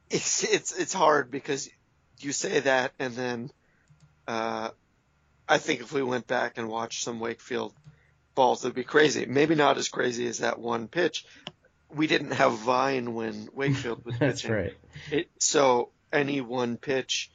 [0.08, 1.68] it's it's it's hard because
[2.20, 3.50] you say that and then
[4.28, 4.70] uh
[5.48, 7.74] I think if we went back and watched some Wakefield
[8.36, 9.26] balls it'd be crazy.
[9.26, 11.24] Maybe not as crazy as that one pitch.
[11.94, 14.56] We didn't have Vine when Wakefield was That's pitching.
[14.56, 14.74] right.
[15.10, 17.30] It, so any one pitch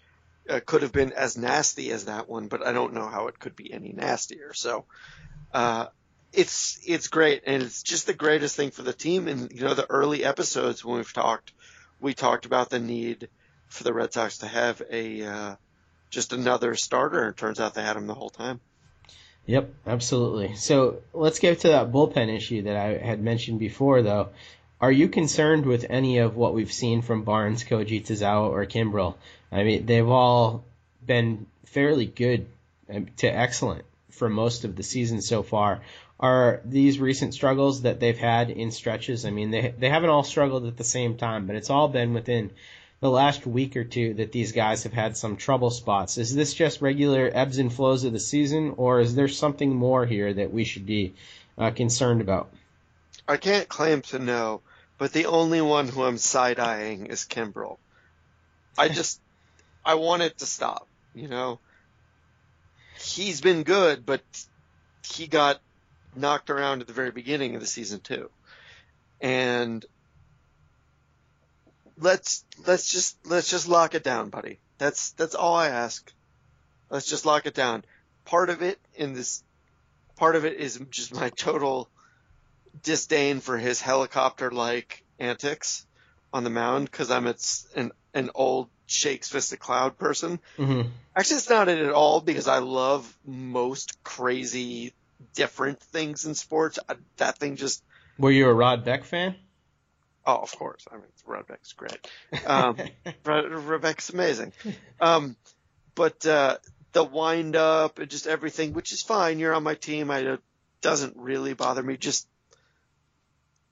[0.49, 3.39] uh, could have been as nasty as that one, but I don't know how it
[3.39, 4.53] could be any nastier.
[4.53, 4.85] So
[5.53, 5.87] uh,
[6.33, 9.27] it's it's great, and it's just the greatest thing for the team.
[9.27, 11.53] And you know, the early episodes when we've talked,
[11.99, 13.29] we talked about the need
[13.67, 15.55] for the Red Sox to have a uh,
[16.09, 18.59] just another starter, and it turns out they had him the whole time.
[19.49, 20.55] Yep, absolutely.
[20.57, 24.29] So let's get to that bullpen issue that I had mentioned before, though.
[24.79, 29.15] Are you concerned with any of what we've seen from Barnes, Koji, Tazawa, or Kimbrel?
[29.51, 30.65] I mean, they've all
[31.03, 32.45] been fairly good
[32.93, 35.81] um, to excellent for most of the season so far.
[36.19, 39.25] Are these recent struggles that they've had in stretches?
[39.25, 42.13] I mean, they they haven't all struggled at the same time, but it's all been
[42.13, 42.51] within
[42.99, 46.17] the last week or two that these guys have had some trouble spots.
[46.17, 50.05] Is this just regular ebbs and flows of the season, or is there something more
[50.05, 51.13] here that we should be
[51.57, 52.49] uh, concerned about?
[53.27, 54.61] I can't claim to know,
[54.97, 57.77] but the only one who I'm side eyeing is Kimbrel.
[58.77, 59.21] I just,
[59.85, 61.59] I want it to stop, you know?
[62.99, 64.21] He's been good, but
[65.09, 65.61] he got
[66.15, 68.29] knocked around at the very beginning of the season too.
[69.21, 69.85] And
[71.99, 74.59] let's, let's just, let's just lock it down, buddy.
[74.77, 76.11] That's, that's all I ask.
[76.89, 77.83] Let's just lock it down.
[78.25, 79.43] Part of it in this,
[80.15, 81.89] part of it is just my total
[82.83, 85.85] disdain for his helicopter-like antics
[86.33, 90.39] on the mound because I'm it's an an old shakes fisted cloud person.
[90.57, 90.89] Mm-hmm.
[91.15, 94.93] Actually, it's not it at all because I love most crazy
[95.35, 96.79] different things in sports.
[96.87, 97.83] I, that thing just
[98.17, 99.35] Were you a Rod Beck fan?
[100.29, 100.87] Oh, of course.
[100.91, 102.07] I mean, Rebecca's great.
[102.45, 102.77] Um,
[103.25, 104.53] Re- Rebecca's amazing.
[104.99, 105.35] Um,
[105.95, 106.57] but uh,
[106.91, 109.39] the wind up and just everything, which is fine.
[109.39, 110.11] You're on my team.
[110.11, 110.39] I it
[110.81, 111.97] doesn't really bother me.
[111.97, 112.27] Just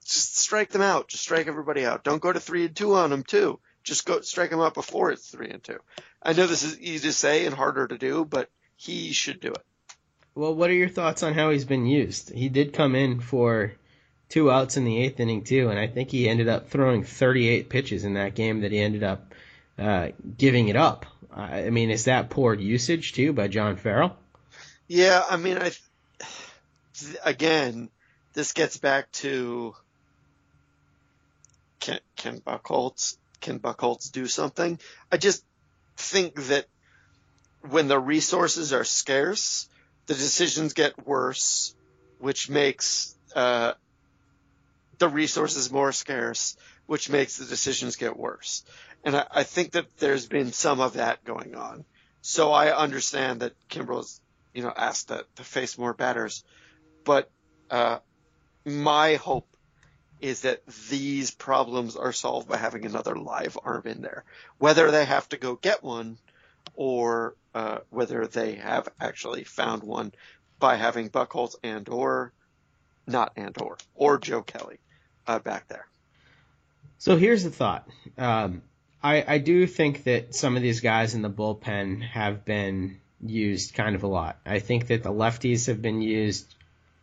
[0.04, 1.08] just strike them out.
[1.08, 2.02] Just strike everybody out.
[2.02, 3.60] Don't go to three and two on them too.
[3.84, 5.78] Just go strike them out before it's three and two.
[6.22, 9.48] I know this is easy to say and harder to do, but he should do
[9.48, 9.62] it.
[10.34, 12.30] Well, what are your thoughts on how he's been used?
[12.30, 13.72] He did come in for
[14.28, 17.68] two outs in the eighth inning too, and I think he ended up throwing 38
[17.68, 19.32] pitches in that game that he ended up
[19.78, 21.06] uh, giving it up.
[21.34, 24.16] I mean, is that poor usage too by John Farrell?
[24.88, 25.72] Yeah, I mean, I
[27.24, 27.90] again,
[28.32, 29.74] this gets back to
[31.80, 34.80] can can Buchholz can Buchholz do something?
[35.12, 35.44] I just
[35.96, 36.66] think that
[37.68, 39.68] when the resources are scarce,
[40.06, 41.74] the decisions get worse,
[42.18, 43.74] which makes uh,
[44.98, 48.64] the resources more scarce, which makes the decisions get worse.
[49.04, 51.84] And I, I think that there's been some of that going on.
[52.20, 54.20] So I understand that Kimbrel's,
[54.52, 56.44] you know, asked to, to face more batters,
[57.04, 57.30] but
[57.70, 57.98] uh,
[58.64, 59.46] my hope
[60.20, 64.24] is that these problems are solved by having another live arm in there.
[64.58, 66.18] Whether they have to go get one
[66.74, 70.12] or uh, whether they have actually found one
[70.58, 72.32] by having Buchholz and or
[73.06, 74.80] not and or or Joe Kelly
[75.28, 75.86] uh, back there.
[76.98, 77.88] So here's the thought.
[78.16, 78.62] Um,
[79.02, 83.74] I, I do think that some of these guys in the bullpen have been used
[83.74, 84.38] kind of a lot.
[84.44, 86.52] I think that the lefties have been used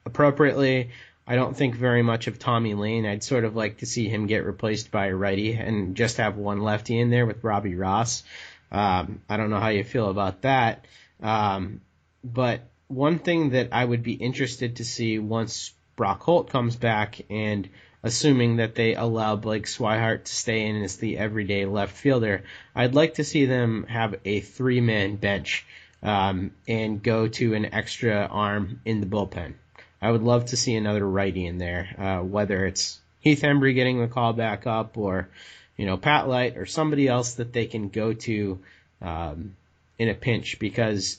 [0.06, 0.90] appropriately.
[1.28, 3.06] I don't think very much of Tommy Layne.
[3.06, 6.36] I'd sort of like to see him get replaced by a righty and just have
[6.36, 8.24] one lefty in there with Robbie Ross.
[8.72, 10.86] Um, I don't know how you feel about that.
[11.22, 11.82] Um,
[12.24, 17.22] but one thing that I would be interested to see once Brock Holt comes back
[17.30, 17.70] and
[18.06, 22.44] assuming that they allow Blake Swihart to stay in as the everyday left fielder,
[22.76, 25.66] I'd like to see them have a three man bench
[26.04, 29.56] um, and go to an extra arm in the bullpen.
[30.00, 34.00] I would love to see another righty in there, uh, whether it's Heath Hembree getting
[34.00, 35.28] the call back up or,
[35.76, 38.60] you know, Pat Light or somebody else that they can go to
[39.02, 39.56] um,
[39.98, 41.18] in a pinch because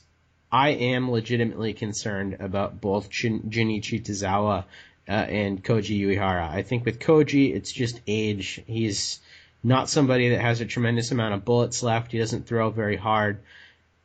[0.52, 4.66] I am legitimately concerned about both Junichi Tazawa
[5.08, 6.48] uh, and Koji Uehara.
[6.48, 8.62] I think with Koji, it's just age.
[8.66, 9.20] He's
[9.62, 12.12] not somebody that has a tremendous amount of bullets left.
[12.12, 13.40] He doesn't throw very hard.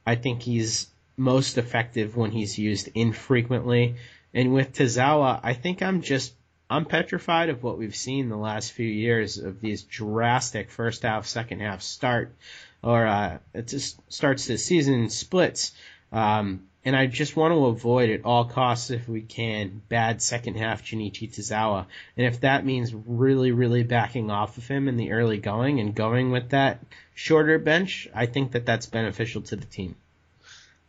[0.06, 0.88] I think he's
[1.18, 3.96] most effective when he's used infrequently.
[4.34, 6.34] And with Tazawa, I think I'm just
[6.70, 11.26] I'm petrified of what we've seen the last few years of these drastic first half,
[11.28, 12.34] second half start,
[12.82, 15.74] or uh, it just starts the season splits.
[16.14, 20.56] Um, and I just want to avoid at all costs, if we can, bad second
[20.56, 21.86] half Junichi Tazawa.
[22.18, 25.94] And if that means really, really backing off of him in the early going and
[25.94, 26.80] going with that
[27.14, 29.96] shorter bench, I think that that's beneficial to the team.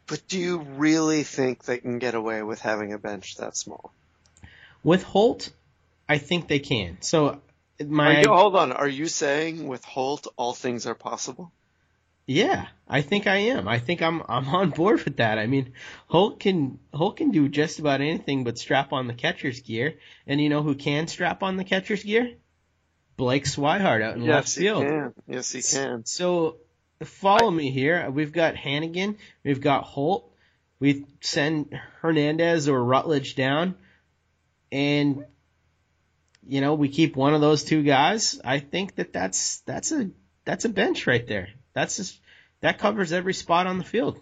[0.06, 3.92] But do you really think they can get away with having a bench that small?
[4.82, 5.50] With Holt,
[6.08, 6.98] I think they can.
[7.00, 7.40] So
[7.86, 11.52] my you, hold on, are you saying with Holt all things are possible?
[12.26, 13.66] Yeah, I think I am.
[13.66, 15.38] I think I'm I'm on board with that.
[15.38, 15.72] I mean,
[16.06, 19.98] Holt can Holt can do just about anything but strap on the catcher's gear.
[20.26, 22.34] And you know who can strap on the catcher's gear?
[23.16, 24.84] Blake Swihart out in yes, left field.
[24.84, 25.14] He can.
[25.26, 26.04] Yes, he can.
[26.04, 26.58] So
[27.04, 28.08] follow me here.
[28.10, 30.32] We've got Hanigan, we've got Holt,
[30.78, 33.76] we send Hernandez or Rutledge down,
[34.70, 35.24] and
[36.46, 38.40] you know we keep one of those two guys.
[38.44, 40.10] I think that that's that's a
[40.44, 41.48] that's a bench right there.
[41.74, 42.20] That's just,
[42.60, 44.20] that covers every spot on the field.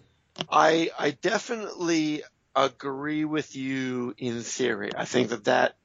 [0.49, 2.23] I I definitely
[2.55, 4.91] agree with you in theory.
[4.95, 5.75] I think that that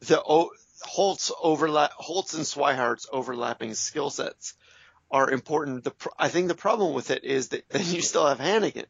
[0.00, 0.22] the
[0.82, 4.54] Holt's overlap Holt's and Swihart's overlapping skill sets
[5.10, 5.84] are important.
[5.84, 8.86] The I think the problem with it is that then you still have Hanigan.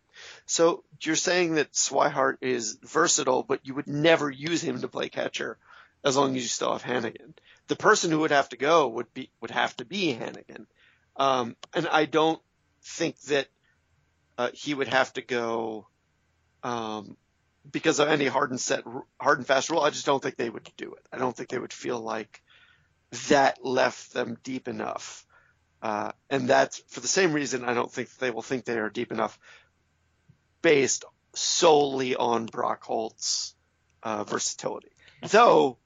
[0.47, 5.09] So you're saying that Swihart is versatile, but you would never use him to play
[5.09, 5.59] catcher
[6.05, 7.35] as long as you still have Hanigan.
[7.69, 10.67] The person who would have to go would be would have to be Hanigan.
[11.17, 12.41] Um, and I don't
[12.83, 13.49] think that
[14.39, 15.87] uh, he would have to go
[16.63, 17.17] um,
[17.71, 18.85] because of any hard and set,
[19.21, 19.81] hard and fast rule.
[19.81, 21.07] I just don't think they would do it.
[21.13, 22.43] I don't think they would feel like
[23.29, 25.27] that left them deep enough.
[25.83, 28.91] Uh, and that's for the same reason I don't think they will think they are
[28.91, 29.39] deep enough
[30.63, 31.05] based
[31.35, 33.55] solely on Brock Holt's
[34.03, 34.91] uh, versatility.
[35.29, 35.79] Though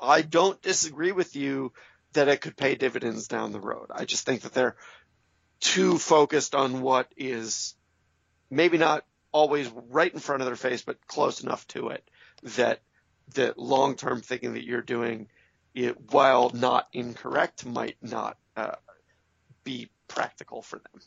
[0.00, 1.72] I don't disagree with you
[2.16, 3.90] that it could pay dividends down the road.
[3.94, 4.76] I just think that they're
[5.60, 7.74] too focused on what is
[8.50, 12.06] maybe not always right in front of their face, but close enough to it
[12.42, 12.80] that
[13.34, 15.28] the long term thinking that you're doing,
[15.74, 18.76] it, while not incorrect, might not uh,
[19.64, 21.02] be practical for them.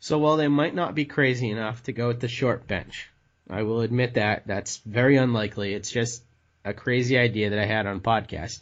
[0.00, 3.08] So while they might not be crazy enough to go with the short bench,
[3.48, 5.74] I will admit that that's very unlikely.
[5.74, 6.22] It's just
[6.64, 8.60] a crazy idea that I had on podcast.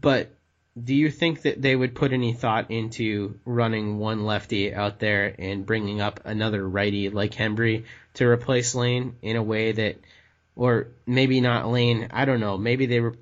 [0.00, 0.34] But
[0.82, 5.34] do you think that they would put any thought into running one lefty out there
[5.38, 9.96] and bringing up another righty like Hembree to replace Layne in a way that,
[10.56, 13.14] or maybe not Layne, I don't know, maybe they were,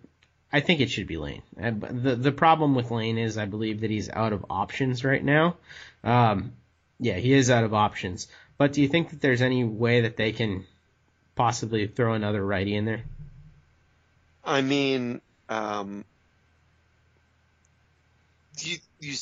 [0.51, 1.43] I think it should be Layne.
[1.61, 5.23] Uh, the the problem with Layne is I believe that he's out of options right
[5.23, 5.57] now.
[6.05, 6.53] Um,
[6.99, 8.29] yeah, he is out of options.
[8.57, 10.67] But do you think that there's any way that they can
[11.35, 13.03] possibly throw another righty in there?
[14.45, 16.05] I mean, um,
[18.59, 19.15] you, you,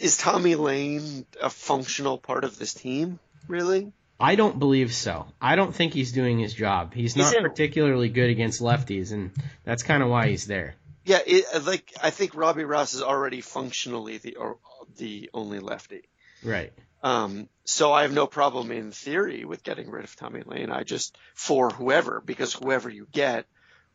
[0.00, 3.18] is Tommy Layne a functional part of this team?
[3.48, 3.92] Really?
[4.18, 5.26] I don't believe so.
[5.40, 6.92] I don't think he's doing his job.
[6.92, 9.30] He's, he's not in, particularly good against lefties, and
[9.64, 10.74] that's kind of why he's there.
[11.04, 14.58] Yeah, it, like I think Robbie Ross is already functionally the or,
[14.98, 16.02] the only lefty.
[16.42, 16.72] Right.
[17.02, 20.70] Um, so I have no problem in theory with getting rid of Tommy Layne.
[20.70, 23.46] I just for whoever because whoever you get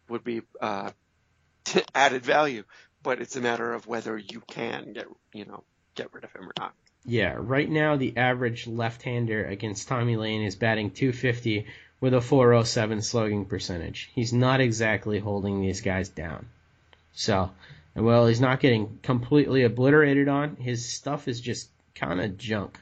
[0.10, 0.90] would be uh,
[1.96, 2.64] added value
[3.06, 6.50] but it's a matter of whether you can get you know get rid of him
[6.50, 6.74] or not.
[7.06, 11.68] Yeah, right now the average left-hander against Tommy Layne is batting 250
[12.02, 14.10] with a 407 slugging percentage.
[14.14, 16.48] He's not exactly holding these guys down.
[17.14, 17.52] So,
[17.96, 20.56] well, he's not getting completely obliterated on.
[20.56, 22.78] His stuff is just kind of junk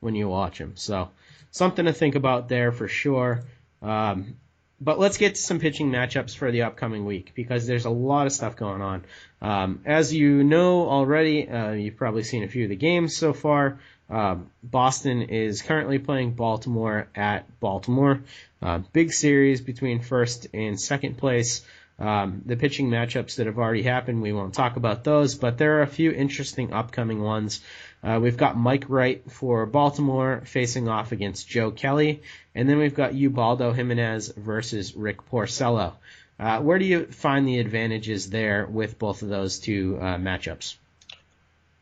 [0.00, 0.72] when you watch him.
[0.76, 1.10] So,
[1.50, 3.44] something to think about there for sure.
[3.82, 4.36] Um,
[4.80, 8.26] but let's get to some pitching matchups for the upcoming week because there's a lot
[8.26, 9.04] of stuff going on.
[9.40, 13.32] Um, as you know already, uh, you've probably seen a few of the games so
[13.32, 13.78] far.
[14.08, 18.22] Um, Boston is currently playing Baltimore at Baltimore.
[18.62, 21.64] Uh, big series between first and second place.
[21.98, 25.78] Um, the pitching matchups that have already happened, we won't talk about those, but there
[25.78, 27.62] are a few interesting upcoming ones.
[28.06, 32.22] Uh, we've got Mike Wright for Baltimore facing off against Joe Kelly,
[32.54, 35.94] and then we've got Ubaldo Jimenez versus Rick Porcello.
[36.38, 40.76] Uh, where do you find the advantages there with both of those two uh, matchups?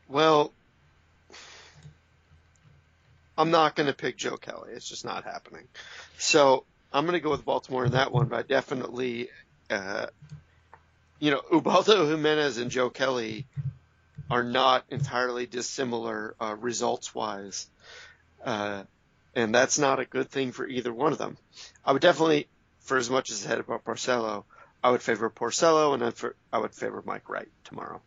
[0.07, 0.51] Well,
[3.37, 4.71] I'm not going to pick Joe Kelly.
[4.73, 5.67] It's just not happening.
[6.17, 9.29] So I'm going to go with Baltimore in that one, but I definitely
[9.69, 10.07] uh,
[11.19, 13.45] you know, Ubaldo Jimenez and Joe Kelly
[14.29, 17.67] are not entirely dissimilar uh, results wise.
[18.43, 18.83] Uh,
[19.35, 21.37] and that's not a good thing for either one of them.
[21.85, 22.47] I would definitely,
[22.79, 24.45] for as much as I said about Porcello,
[24.83, 28.01] I would favor Porcello, and I would favor Mike Wright tomorrow.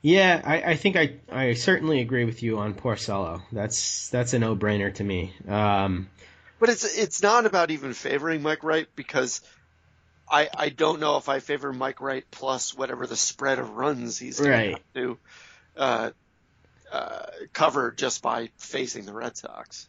[0.00, 3.42] Yeah, I, I think I, I certainly agree with you on Porcello.
[3.52, 5.32] That's that's a no brainer to me.
[5.46, 6.08] Um,
[6.58, 9.40] but it's it's not about even favoring Mike Wright because
[10.30, 14.18] I I don't know if I favor Mike Wright plus whatever the spread of runs
[14.18, 14.82] he's going right.
[14.94, 15.18] to
[15.76, 16.10] uh,
[16.92, 19.88] uh, cover just by facing the Red Sox.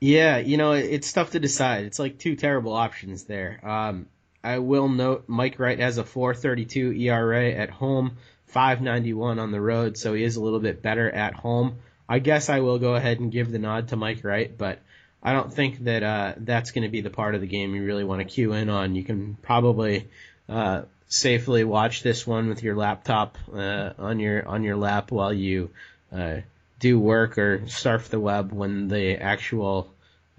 [0.00, 1.84] Yeah, you know it's tough to decide.
[1.84, 3.60] It's like two terrible options there.
[3.62, 4.06] Um,
[4.42, 8.16] I will note Mike Wright has a 4.32 ERA at home.
[8.52, 11.76] 591 on the road, so he is a little bit better at home.
[12.06, 14.80] I guess I will go ahead and give the nod to Mike Wright, but
[15.22, 17.84] I don't think that uh, that's going to be the part of the game you
[17.84, 18.96] really want to cue in on.
[18.96, 20.08] You can probably
[20.48, 25.32] uh, safely watch this one with your laptop uh, on your on your lap while
[25.32, 25.70] you
[26.12, 26.38] uh,
[26.80, 29.88] do work or surf the web when the actual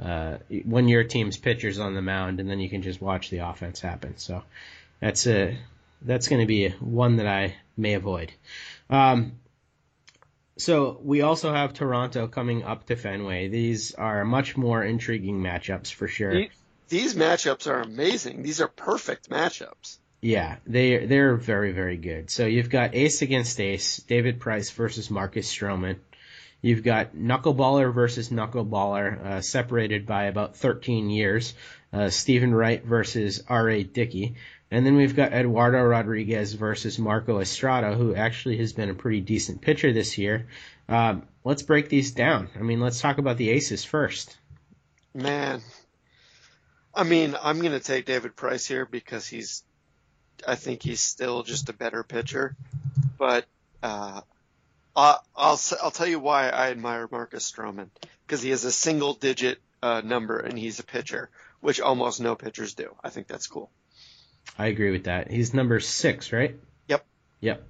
[0.03, 3.39] uh, when your team's pitcher's on the mound, and then you can just watch the
[3.39, 4.17] offense happen.
[4.17, 4.43] So
[4.99, 5.57] that's a
[6.01, 8.31] that's going to be one that I may avoid.
[8.89, 9.33] Um,
[10.57, 13.47] so we also have Toronto coming up to Fenway.
[13.47, 16.45] These are much more intriguing matchups for sure.
[16.89, 18.43] These matchups are amazing.
[18.43, 19.97] These are perfect matchups.
[20.21, 22.29] Yeah, they they're very very good.
[22.29, 25.97] So you've got ace against ace, David Price versus Marcus Stroman.
[26.61, 31.53] You've got knuckleballer versus knuckleballer, uh, separated by about 13 years.
[31.91, 33.83] Uh, Steven Wright versus R.A.
[33.83, 34.35] Dickey.
[34.73, 39.21] And then we've got Eduardo Rodriguez versus Marco Estrada, who actually has been a pretty
[39.21, 40.47] decent pitcher this year.
[40.89, 42.49] Um, let's break these down.
[42.55, 44.35] I mean, let's talk about the aces first.
[45.13, 45.61] Man,
[46.91, 49.63] I mean, I'm going to take David Price here because he's,
[50.47, 52.55] I think he's still just a better pitcher.
[53.19, 53.45] But
[53.83, 54.21] uh,
[54.95, 57.89] I'll, I'll I'll tell you why I admire Marcus Stroman
[58.25, 61.29] because he has a single digit uh, number and he's a pitcher,
[61.61, 62.95] which almost no pitchers do.
[63.03, 63.69] I think that's cool.
[64.57, 65.31] I agree with that.
[65.31, 66.55] He's number six, right?
[66.87, 67.05] Yep.
[67.41, 67.63] Yep.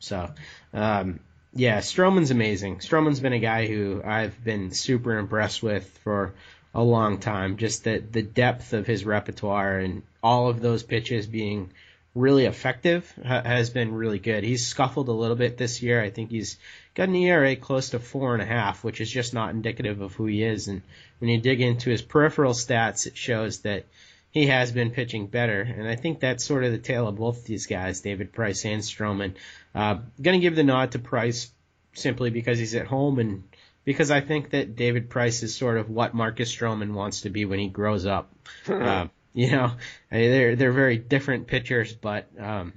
[0.00, 0.30] So,
[0.72, 1.20] um,
[1.54, 2.78] yeah, Stroman's amazing.
[2.78, 6.34] Stroman's been a guy who I've been super impressed with for
[6.74, 7.56] a long time.
[7.56, 11.70] Just the the depth of his repertoire and all of those pitches being
[12.14, 14.42] really effective ha- has been really good.
[14.42, 16.02] He's scuffled a little bit this year.
[16.02, 16.58] I think he's
[16.94, 20.14] got an ERA close to four and a half, which is just not indicative of
[20.14, 20.66] who he is.
[20.68, 20.82] And
[21.18, 23.84] when you dig into his peripheral stats, it shows that
[24.30, 25.60] he has been pitching better.
[25.60, 28.82] And I think that's sort of the tale of both these guys, David Price and
[28.82, 29.34] Stroman.
[29.74, 31.50] Uh, going to give the nod to Price
[31.94, 33.44] simply because he's at home and
[33.84, 37.44] because I think that David Price is sort of what Marcus Stroman wants to be
[37.44, 38.32] when he grows up.
[38.68, 39.72] uh, you know,
[40.10, 42.72] they're they're very different pitchers, but um,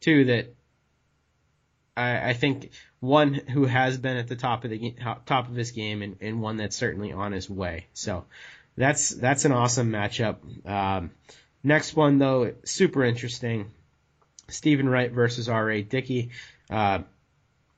[0.00, 0.54] two that
[1.96, 4.94] I, I think one who has been at the top of the
[5.26, 7.86] top of his game and, and one that's certainly on his way.
[7.92, 8.24] So
[8.76, 10.36] that's that's an awesome matchup.
[10.68, 11.10] Um,
[11.62, 13.70] next one though, super interesting.
[14.48, 15.82] Steven Wright versus R.A.
[15.82, 16.30] Dickey.
[16.68, 17.00] Uh,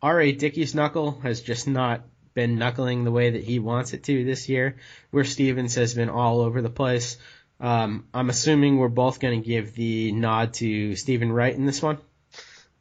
[0.03, 0.33] R.A.
[0.33, 2.03] Dickey's knuckle has just not
[2.35, 4.77] been knuckling the way that he wants it to this year,
[5.11, 7.17] where Stevens has been all over the place.
[7.61, 11.81] Um, I'm assuming we're both going to give the nod to Steven Wright in this
[11.81, 11.99] one.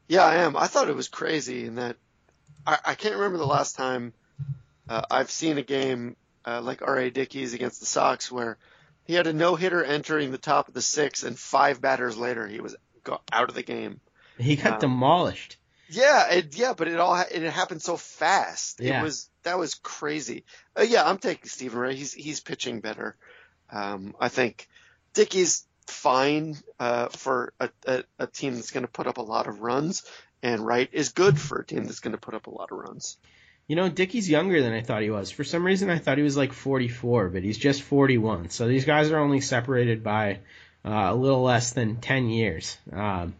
[0.08, 0.56] Yeah, I am.
[0.56, 1.96] I thought it was crazy in that
[2.66, 4.12] I, I can't remember the last time
[4.88, 7.10] uh, I've seen a game uh, like R.A.
[7.10, 8.58] Dickey's against the Sox, where
[9.04, 12.46] he had a no hitter entering the top of the sixth, and five batters later
[12.46, 12.76] he was
[13.32, 14.00] out of the game.
[14.38, 15.56] He got um, demolished.
[15.88, 18.80] Yeah, it, yeah, but it all it happened so fast.
[18.80, 19.00] Yeah.
[19.00, 20.44] It was that was crazy.
[20.76, 21.96] Uh, yeah, I'm taking Steven Wright.
[21.96, 23.16] He's he's pitching better.
[23.70, 24.68] Um, I think
[25.14, 29.46] Dickey's fine uh, for a, a, a team that's going to put up a lot
[29.46, 30.02] of runs,
[30.42, 32.78] and Wright is good for a team that's going to put up a lot of
[32.78, 33.16] runs.
[33.68, 35.30] You know, Dickey's younger than I thought he was.
[35.30, 38.50] For some reason, I thought he was like 44, but he's just 41.
[38.50, 40.38] So these guys are only separated by
[40.84, 42.78] uh, a little less than 10 years.
[42.92, 43.34] Um,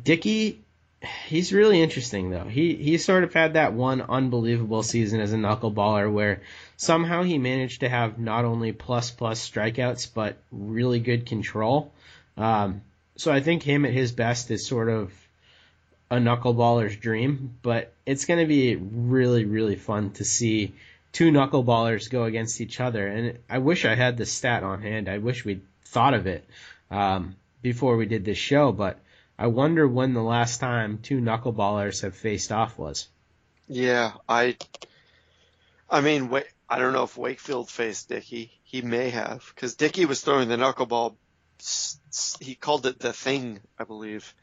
[0.00, 0.60] Dickey,
[1.26, 2.44] he's really interesting though.
[2.44, 6.42] He he sort of had that one unbelievable season as a knuckleballer where
[6.76, 11.92] somehow he managed to have not only plus plus strikeouts but really good control.
[12.36, 12.82] Um,
[13.16, 15.12] so I think him at his best is sort of
[16.10, 20.74] a knuckleballer's dream, but it's going to be really, really fun to see
[21.12, 23.06] two knuckleballers go against each other.
[23.06, 25.08] And I wish I had the stat on hand.
[25.08, 26.48] I wish we'd thought of it
[26.90, 29.00] um, before we did this show, but
[29.38, 33.08] I wonder when the last time two knuckleballers have faced off was.
[33.68, 34.56] Yeah, I.
[35.90, 36.30] I mean,
[36.68, 38.52] I don't know if Wakefield faced Dickey.
[38.64, 41.14] He may have, because Dickey was throwing the knuckleball.
[42.40, 44.34] He called it the thing, I believe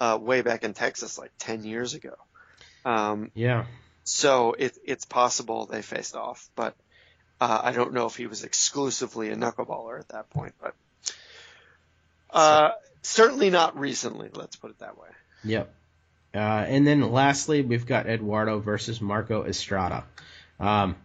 [0.00, 2.14] uh, way back in Texas like 10 years ago.
[2.84, 3.66] Um, yeah.
[4.04, 6.74] So it, it's possible they faced off, but
[7.40, 10.54] uh, I don't know if he was exclusively a knuckleballer at that point.
[10.60, 10.74] But
[12.30, 12.70] uh,
[13.02, 14.28] Certainly not recently.
[14.34, 15.08] Let's put it that way.
[15.44, 15.72] Yep.
[16.34, 20.04] Uh, and then lastly, we've got Eduardo versus Marco Estrada.
[20.58, 20.96] Um,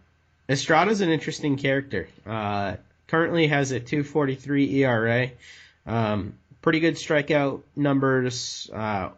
[0.48, 2.08] Estrada's an interesting character.
[2.26, 2.76] Uh,
[3.08, 5.30] currently has a 2.43 ERA.
[5.86, 6.34] Um,
[6.66, 8.68] pretty good strikeout numbers.
[8.74, 9.10] Uh,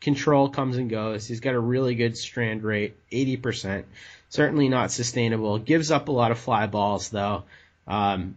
[0.00, 1.26] control comes and goes.
[1.26, 3.84] He's got a really good strand rate, 80%.
[4.30, 5.58] Certainly not sustainable.
[5.58, 7.42] Gives up a lot of fly balls though.
[7.86, 8.36] Um,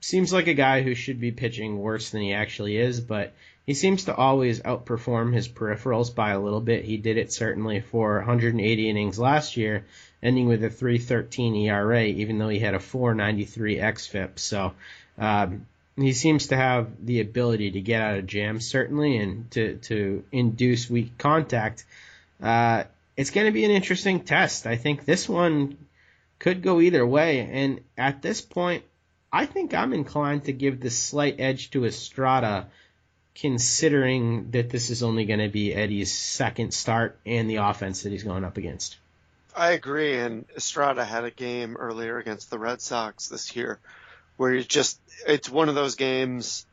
[0.00, 3.34] seems like a guy who should be pitching worse than he actually is, but
[3.66, 6.86] he seems to always outperform his peripherals by a little bit.
[6.86, 9.84] He did it certainly for 180 innings last year,
[10.22, 14.38] ending with a 3.13 ERA, even though he had a 4.93 xFIP.
[14.38, 14.72] So
[15.18, 15.66] um,
[16.02, 20.24] he seems to have the ability to get out of jams certainly and to to
[20.32, 21.84] induce weak contact.
[22.42, 22.84] Uh,
[23.16, 24.66] it's going to be an interesting test.
[24.66, 25.76] I think this one
[26.38, 28.84] could go either way, and at this point,
[29.32, 32.68] I think I'm inclined to give the slight edge to Estrada,
[33.34, 38.12] considering that this is only going to be Eddy's second start and the offense that
[38.12, 38.96] he's going up against.
[39.56, 43.80] I agree, and Estrada had a game earlier against the Red Sox this year
[44.38, 46.64] where you just it's one of those games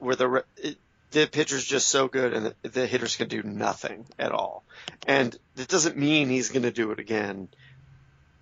[0.00, 0.76] where the it,
[1.12, 4.64] the pitcher's just so good and the, the hitters can do nothing at all.
[5.06, 7.48] And it doesn't mean he's going to do it again.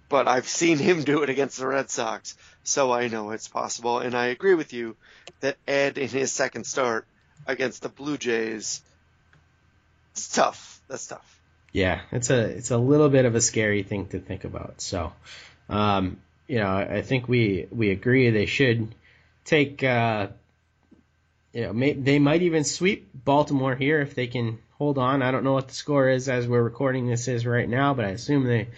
[0.09, 3.99] But I've seen him do it against the Red Sox, so I know it's possible.
[3.99, 4.97] And I agree with you
[5.41, 7.07] that Ed in his second start
[7.47, 8.83] against the Blue Jays,
[10.13, 10.81] it's tough.
[10.89, 11.41] That's tough.
[11.73, 14.81] Yeah, it's a it's a little bit of a scary thing to think about.
[14.81, 15.13] So,
[15.69, 16.19] um,
[16.49, 18.95] you know, I think we we agree they should
[19.45, 19.85] take.
[19.85, 20.29] Uh,
[21.53, 25.23] you know, may, they might even sweep Baltimore here if they can hold on.
[25.23, 28.05] I don't know what the score is as we're recording this is right now, but
[28.05, 28.69] I assume they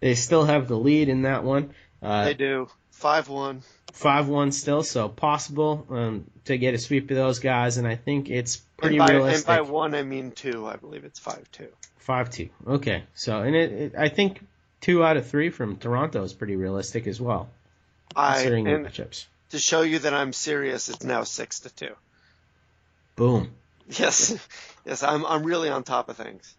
[0.00, 1.70] they still have the lead in that one.
[2.02, 3.62] Uh, they do five one.
[3.92, 7.96] Five one still, so possible um, to get a sweep of those guys, and I
[7.96, 9.48] think it's pretty and by, realistic.
[9.48, 10.66] And by one, I mean two.
[10.66, 11.68] I believe it's five two.
[11.96, 12.50] Five two.
[12.66, 14.40] Okay, so and it, it I think
[14.86, 17.48] two out of three from Toronto is pretty realistic as well.
[18.14, 19.26] I considering and matchups.
[19.50, 21.94] To show you that I'm serious, it's now six to two.
[23.16, 23.50] Boom.
[23.88, 24.38] Yes,
[24.86, 26.54] yes, I'm I'm really on top of things.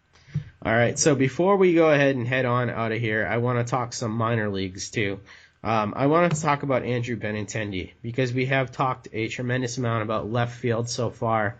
[0.62, 3.64] All right, so before we go ahead and head on out of here, I want
[3.66, 5.20] to talk some minor leagues too.
[5.64, 10.02] Um, I wanted to talk about Andrew Benintendi because we have talked a tremendous amount
[10.02, 11.56] about left field so far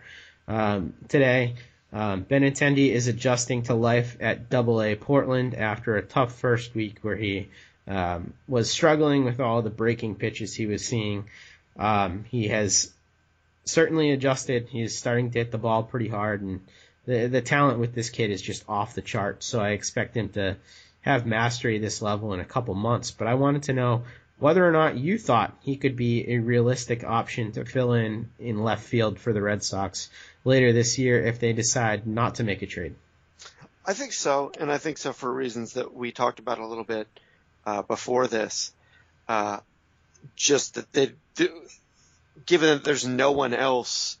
[0.47, 1.55] um, today.
[1.91, 6.99] Um, Benintendi is adjusting to life at Double A Portland after a tough first week
[7.01, 7.49] where he
[7.87, 11.25] um, was struggling with all the breaking pitches he was seeing.
[11.77, 12.91] Um, he has
[13.65, 14.67] certainly adjusted.
[14.69, 16.61] He's starting to hit the ball pretty hard, and
[17.05, 19.43] the the talent with this kid is just off the chart.
[19.43, 20.57] So I expect him to
[21.01, 23.11] have mastery this level in a couple months.
[23.11, 24.03] But I wanted to know
[24.39, 28.63] whether or not you thought he could be a realistic option to fill in in
[28.63, 30.09] left field for the Red Sox
[30.43, 32.95] later this year if they decide not to make a trade.
[33.85, 36.83] I think so, and I think so for reasons that we talked about a little
[36.83, 37.07] bit
[37.65, 38.73] uh, before this.
[39.27, 39.59] Uh,
[40.35, 41.49] just that they do,
[42.45, 44.17] given that there's no one else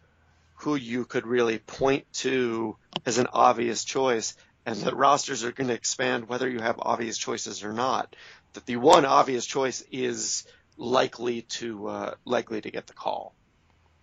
[0.55, 5.67] who you could really point to as an obvious choice, and that rosters are going
[5.67, 8.15] to expand whether you have obvious choices or not.
[8.53, 10.45] That the one obvious choice is
[10.77, 13.33] likely to uh, likely to get the call.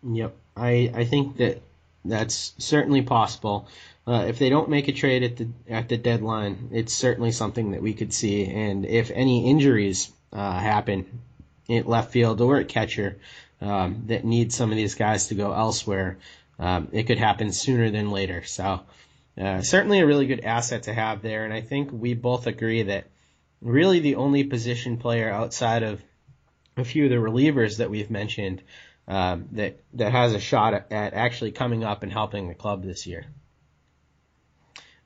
[0.02, 1.62] Yep, I I think that
[2.04, 3.68] that's certainly possible.
[4.06, 7.72] Uh, if they don't make a trade at the at the deadline, it's certainly something
[7.72, 8.46] that we could see.
[8.46, 11.20] And if any injuries uh, happen
[11.68, 13.18] in left field or at catcher
[13.60, 16.18] um, that need some of these guys to go elsewhere,
[16.58, 18.44] um, it could happen sooner than later.
[18.44, 18.80] So
[19.40, 21.44] uh, certainly a really good asset to have there.
[21.44, 23.06] And I think we both agree that
[23.60, 26.02] really the only position player outside of
[26.76, 28.62] a few of the relievers that we've mentioned
[29.08, 33.06] um, that that has a shot at, actually coming up and helping the club this
[33.06, 33.26] year.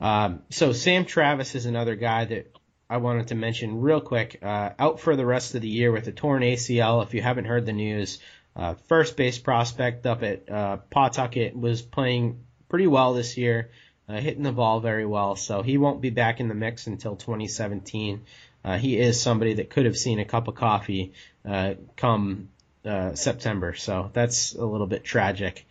[0.01, 2.57] Um, so Sam Travis is another guy that
[2.89, 4.39] I wanted to mention real quick.
[4.43, 7.05] Uh, out for the rest of the year with a torn ACL.
[7.05, 8.19] If you haven't heard the news,
[8.57, 13.71] uh, first base prospect up at uh, Pawtucket was playing pretty well this year,
[14.11, 15.37] uh, hitting the ball very well.
[15.37, 18.23] So he won't be back in the mix until 2017.
[18.65, 21.13] Uh, he is somebody that could have seen a cup of coffee
[21.49, 22.49] uh, come
[22.85, 23.75] uh, September.
[23.75, 25.67] So that's a little bit tragic.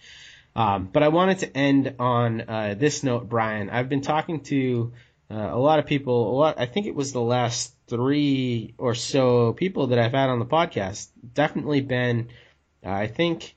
[0.55, 3.69] Um, but I wanted to end on uh, this note, Bryan.
[3.69, 4.93] I've been talking to
[5.29, 6.31] uh, a lot of people.
[6.31, 6.59] A lot.
[6.59, 10.45] I think it was the last three or so people that I've had on the
[10.45, 11.09] podcast.
[11.33, 12.29] Definitely been.
[12.83, 13.55] I think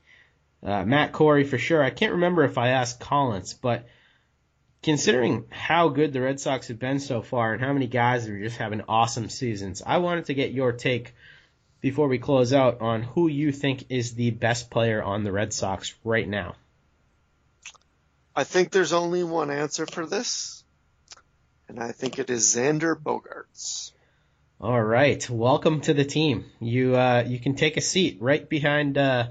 [0.61, 1.81] Matt Corey for sure.
[1.81, 3.85] I can't remember if I asked Collins, but
[4.83, 8.37] considering how good the Red Sox have been so far and how many guys are
[8.37, 11.15] just having awesome seasons, I wanted to get your take
[11.79, 15.53] before we close out on who you think is the best player on the Red
[15.53, 16.55] Sox right now.
[18.35, 20.63] I think there's only one answer for this,
[21.67, 23.91] and I think it is Xander Bogaerts.
[24.59, 26.45] All right, welcome to the team.
[26.59, 29.27] You uh, you can take a seat right behind uh,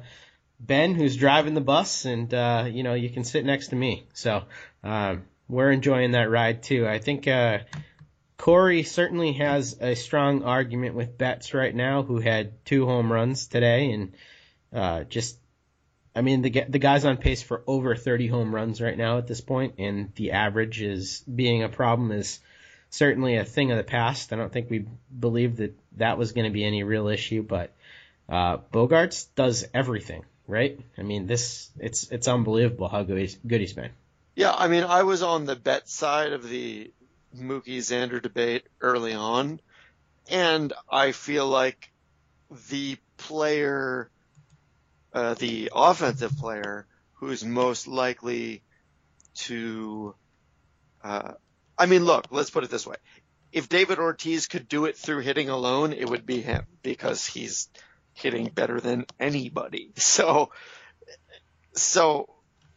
[0.60, 4.06] Ben, who's driving the bus, and uh, you know you can sit next to me.
[4.12, 4.44] So
[4.84, 6.88] um, we're enjoying that ride too.
[6.88, 7.58] I think uh,
[8.38, 13.46] Corey certainly has a strong argument with Betts right now, who had two home runs
[13.46, 14.14] today, and
[14.72, 15.36] uh, just
[16.16, 19.26] I mean, the the guy's on pace for over 30 home runs right now at
[19.26, 22.40] this point, and the average is being a problem is
[22.88, 24.32] certainly a thing of the past.
[24.32, 24.86] I don't think we
[25.18, 27.74] believed that that was going to be any real issue, but
[28.26, 30.80] uh, Bogaerts does everything, right?
[30.96, 33.90] I mean, this it's it's unbelievable how good he's, good he's been.
[34.34, 36.92] Yeah, I mean, I was on the Betts side of the
[37.36, 39.60] Mookie Xander debate early on,
[40.30, 41.90] and I feel like
[42.70, 44.10] the player
[45.12, 48.62] uh, the offensive player who's most likely
[49.34, 50.14] to.
[51.02, 51.32] Uh,
[51.76, 52.96] I mean, look, let's put it this way:
[53.52, 57.68] if David Ortiz could do it through hitting alone, it would be him because he's
[58.14, 59.92] hitting better than anybody.
[59.96, 60.50] So,
[61.74, 62.28] so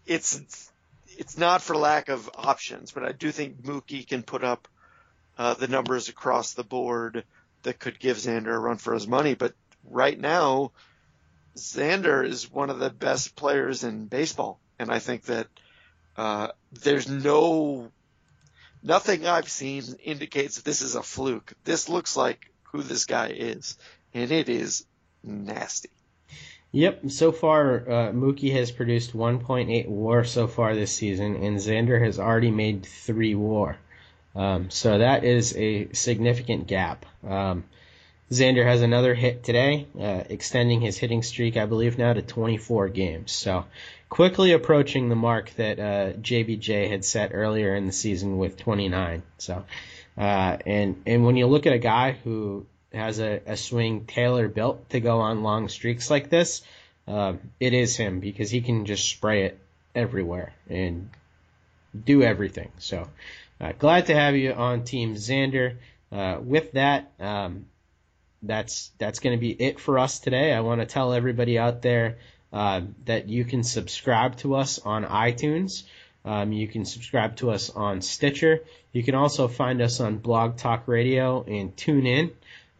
[0.06, 0.72] it's
[1.18, 4.68] it's not for lack of options, but I do think Mookie can put up
[5.38, 7.24] uh, the numbers across the board
[7.64, 9.34] that could give Xander a run for his money.
[9.34, 9.54] But
[9.84, 10.72] right now,
[11.56, 15.48] Xander is one of the best players in baseball, and I think that
[16.18, 17.92] uh, there's no
[18.84, 21.54] nothing I've seen indicates this is a fluke.
[21.64, 23.78] This looks like who this guy is,
[24.14, 24.86] and it is
[25.24, 25.90] nasty.
[26.76, 32.04] Yep, so far uh, Mookie has produced 1.8 WAR so far this season, and Xander
[32.04, 33.78] has already made three WAR.
[34.36, 37.06] Um, so that is a significant gap.
[37.26, 37.64] Um,
[38.30, 42.90] Xander has another hit today, uh, extending his hitting streak, I believe, now to 24
[42.90, 43.32] games.
[43.32, 43.64] So
[44.10, 49.24] quickly approaching the mark that uh, JBJ had set earlier in the season with 29.
[49.38, 49.64] So,
[50.18, 52.66] uh, and and when you look at a guy who
[52.96, 56.62] has a, a swing tailor built to go on long streaks like this,
[57.08, 59.60] uh, it is him because he can just spray it
[59.94, 61.10] everywhere and
[62.06, 62.72] do everything.
[62.80, 63.08] So,
[63.62, 65.76] uh, glad to have you on Team Xander.
[66.12, 67.66] Uh, with that, um,
[68.42, 70.54] that's that's going to be it for us today.
[70.54, 72.18] I want to tell everybody out there
[72.54, 75.84] uh, that you can subscribe to us on iTunes.
[76.24, 78.64] Um, you can subscribe to us on Stitcher.
[78.92, 82.32] You can also find us on Blog Talk Radio and tune in.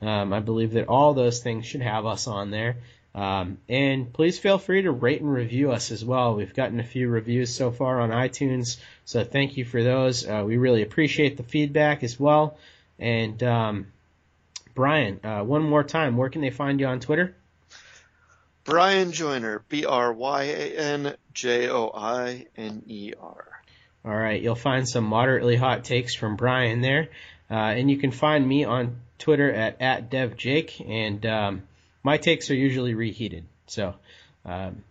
[0.02, 2.78] Um, I believe that all those things should have us on there.
[3.16, 6.36] Um, and please feel free to rate and review us as well.
[6.36, 10.28] We've gotten a few reviews so far on iTunes, so thank you for those.
[10.28, 12.58] Uh, we really appreciate the feedback as well.
[13.00, 13.88] And um,
[14.74, 17.34] Bryan, uh, one more time, where can they find you on Twitter?
[18.66, 23.46] Bryan Joiner, B R Y A N J O I N E R.
[24.04, 27.10] All right, you'll find some moderately hot takes from Bryan there,
[27.50, 31.64] uh, and you can find me on Twitter at at devjake, and um,
[32.04, 33.46] my takes are usually reheated.
[33.68, 33.96] So
[34.46, 34.84] um,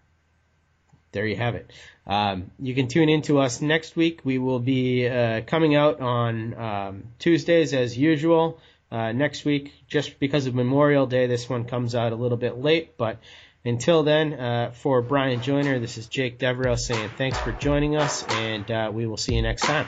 [1.12, 1.70] there you have it.
[2.06, 4.20] Um, you can tune in to us next week.
[4.24, 8.58] We will be uh, coming out on um, Tuesdays as usual
[8.90, 9.72] uh, next week.
[9.88, 12.96] Just because of Memorial Day, this one comes out a little bit late.
[12.98, 13.18] But
[13.64, 18.24] until then, uh, for Bryan Joiner, this is Jake Devereaux saying thanks for joining us,
[18.28, 19.86] and uh, we will see you next time.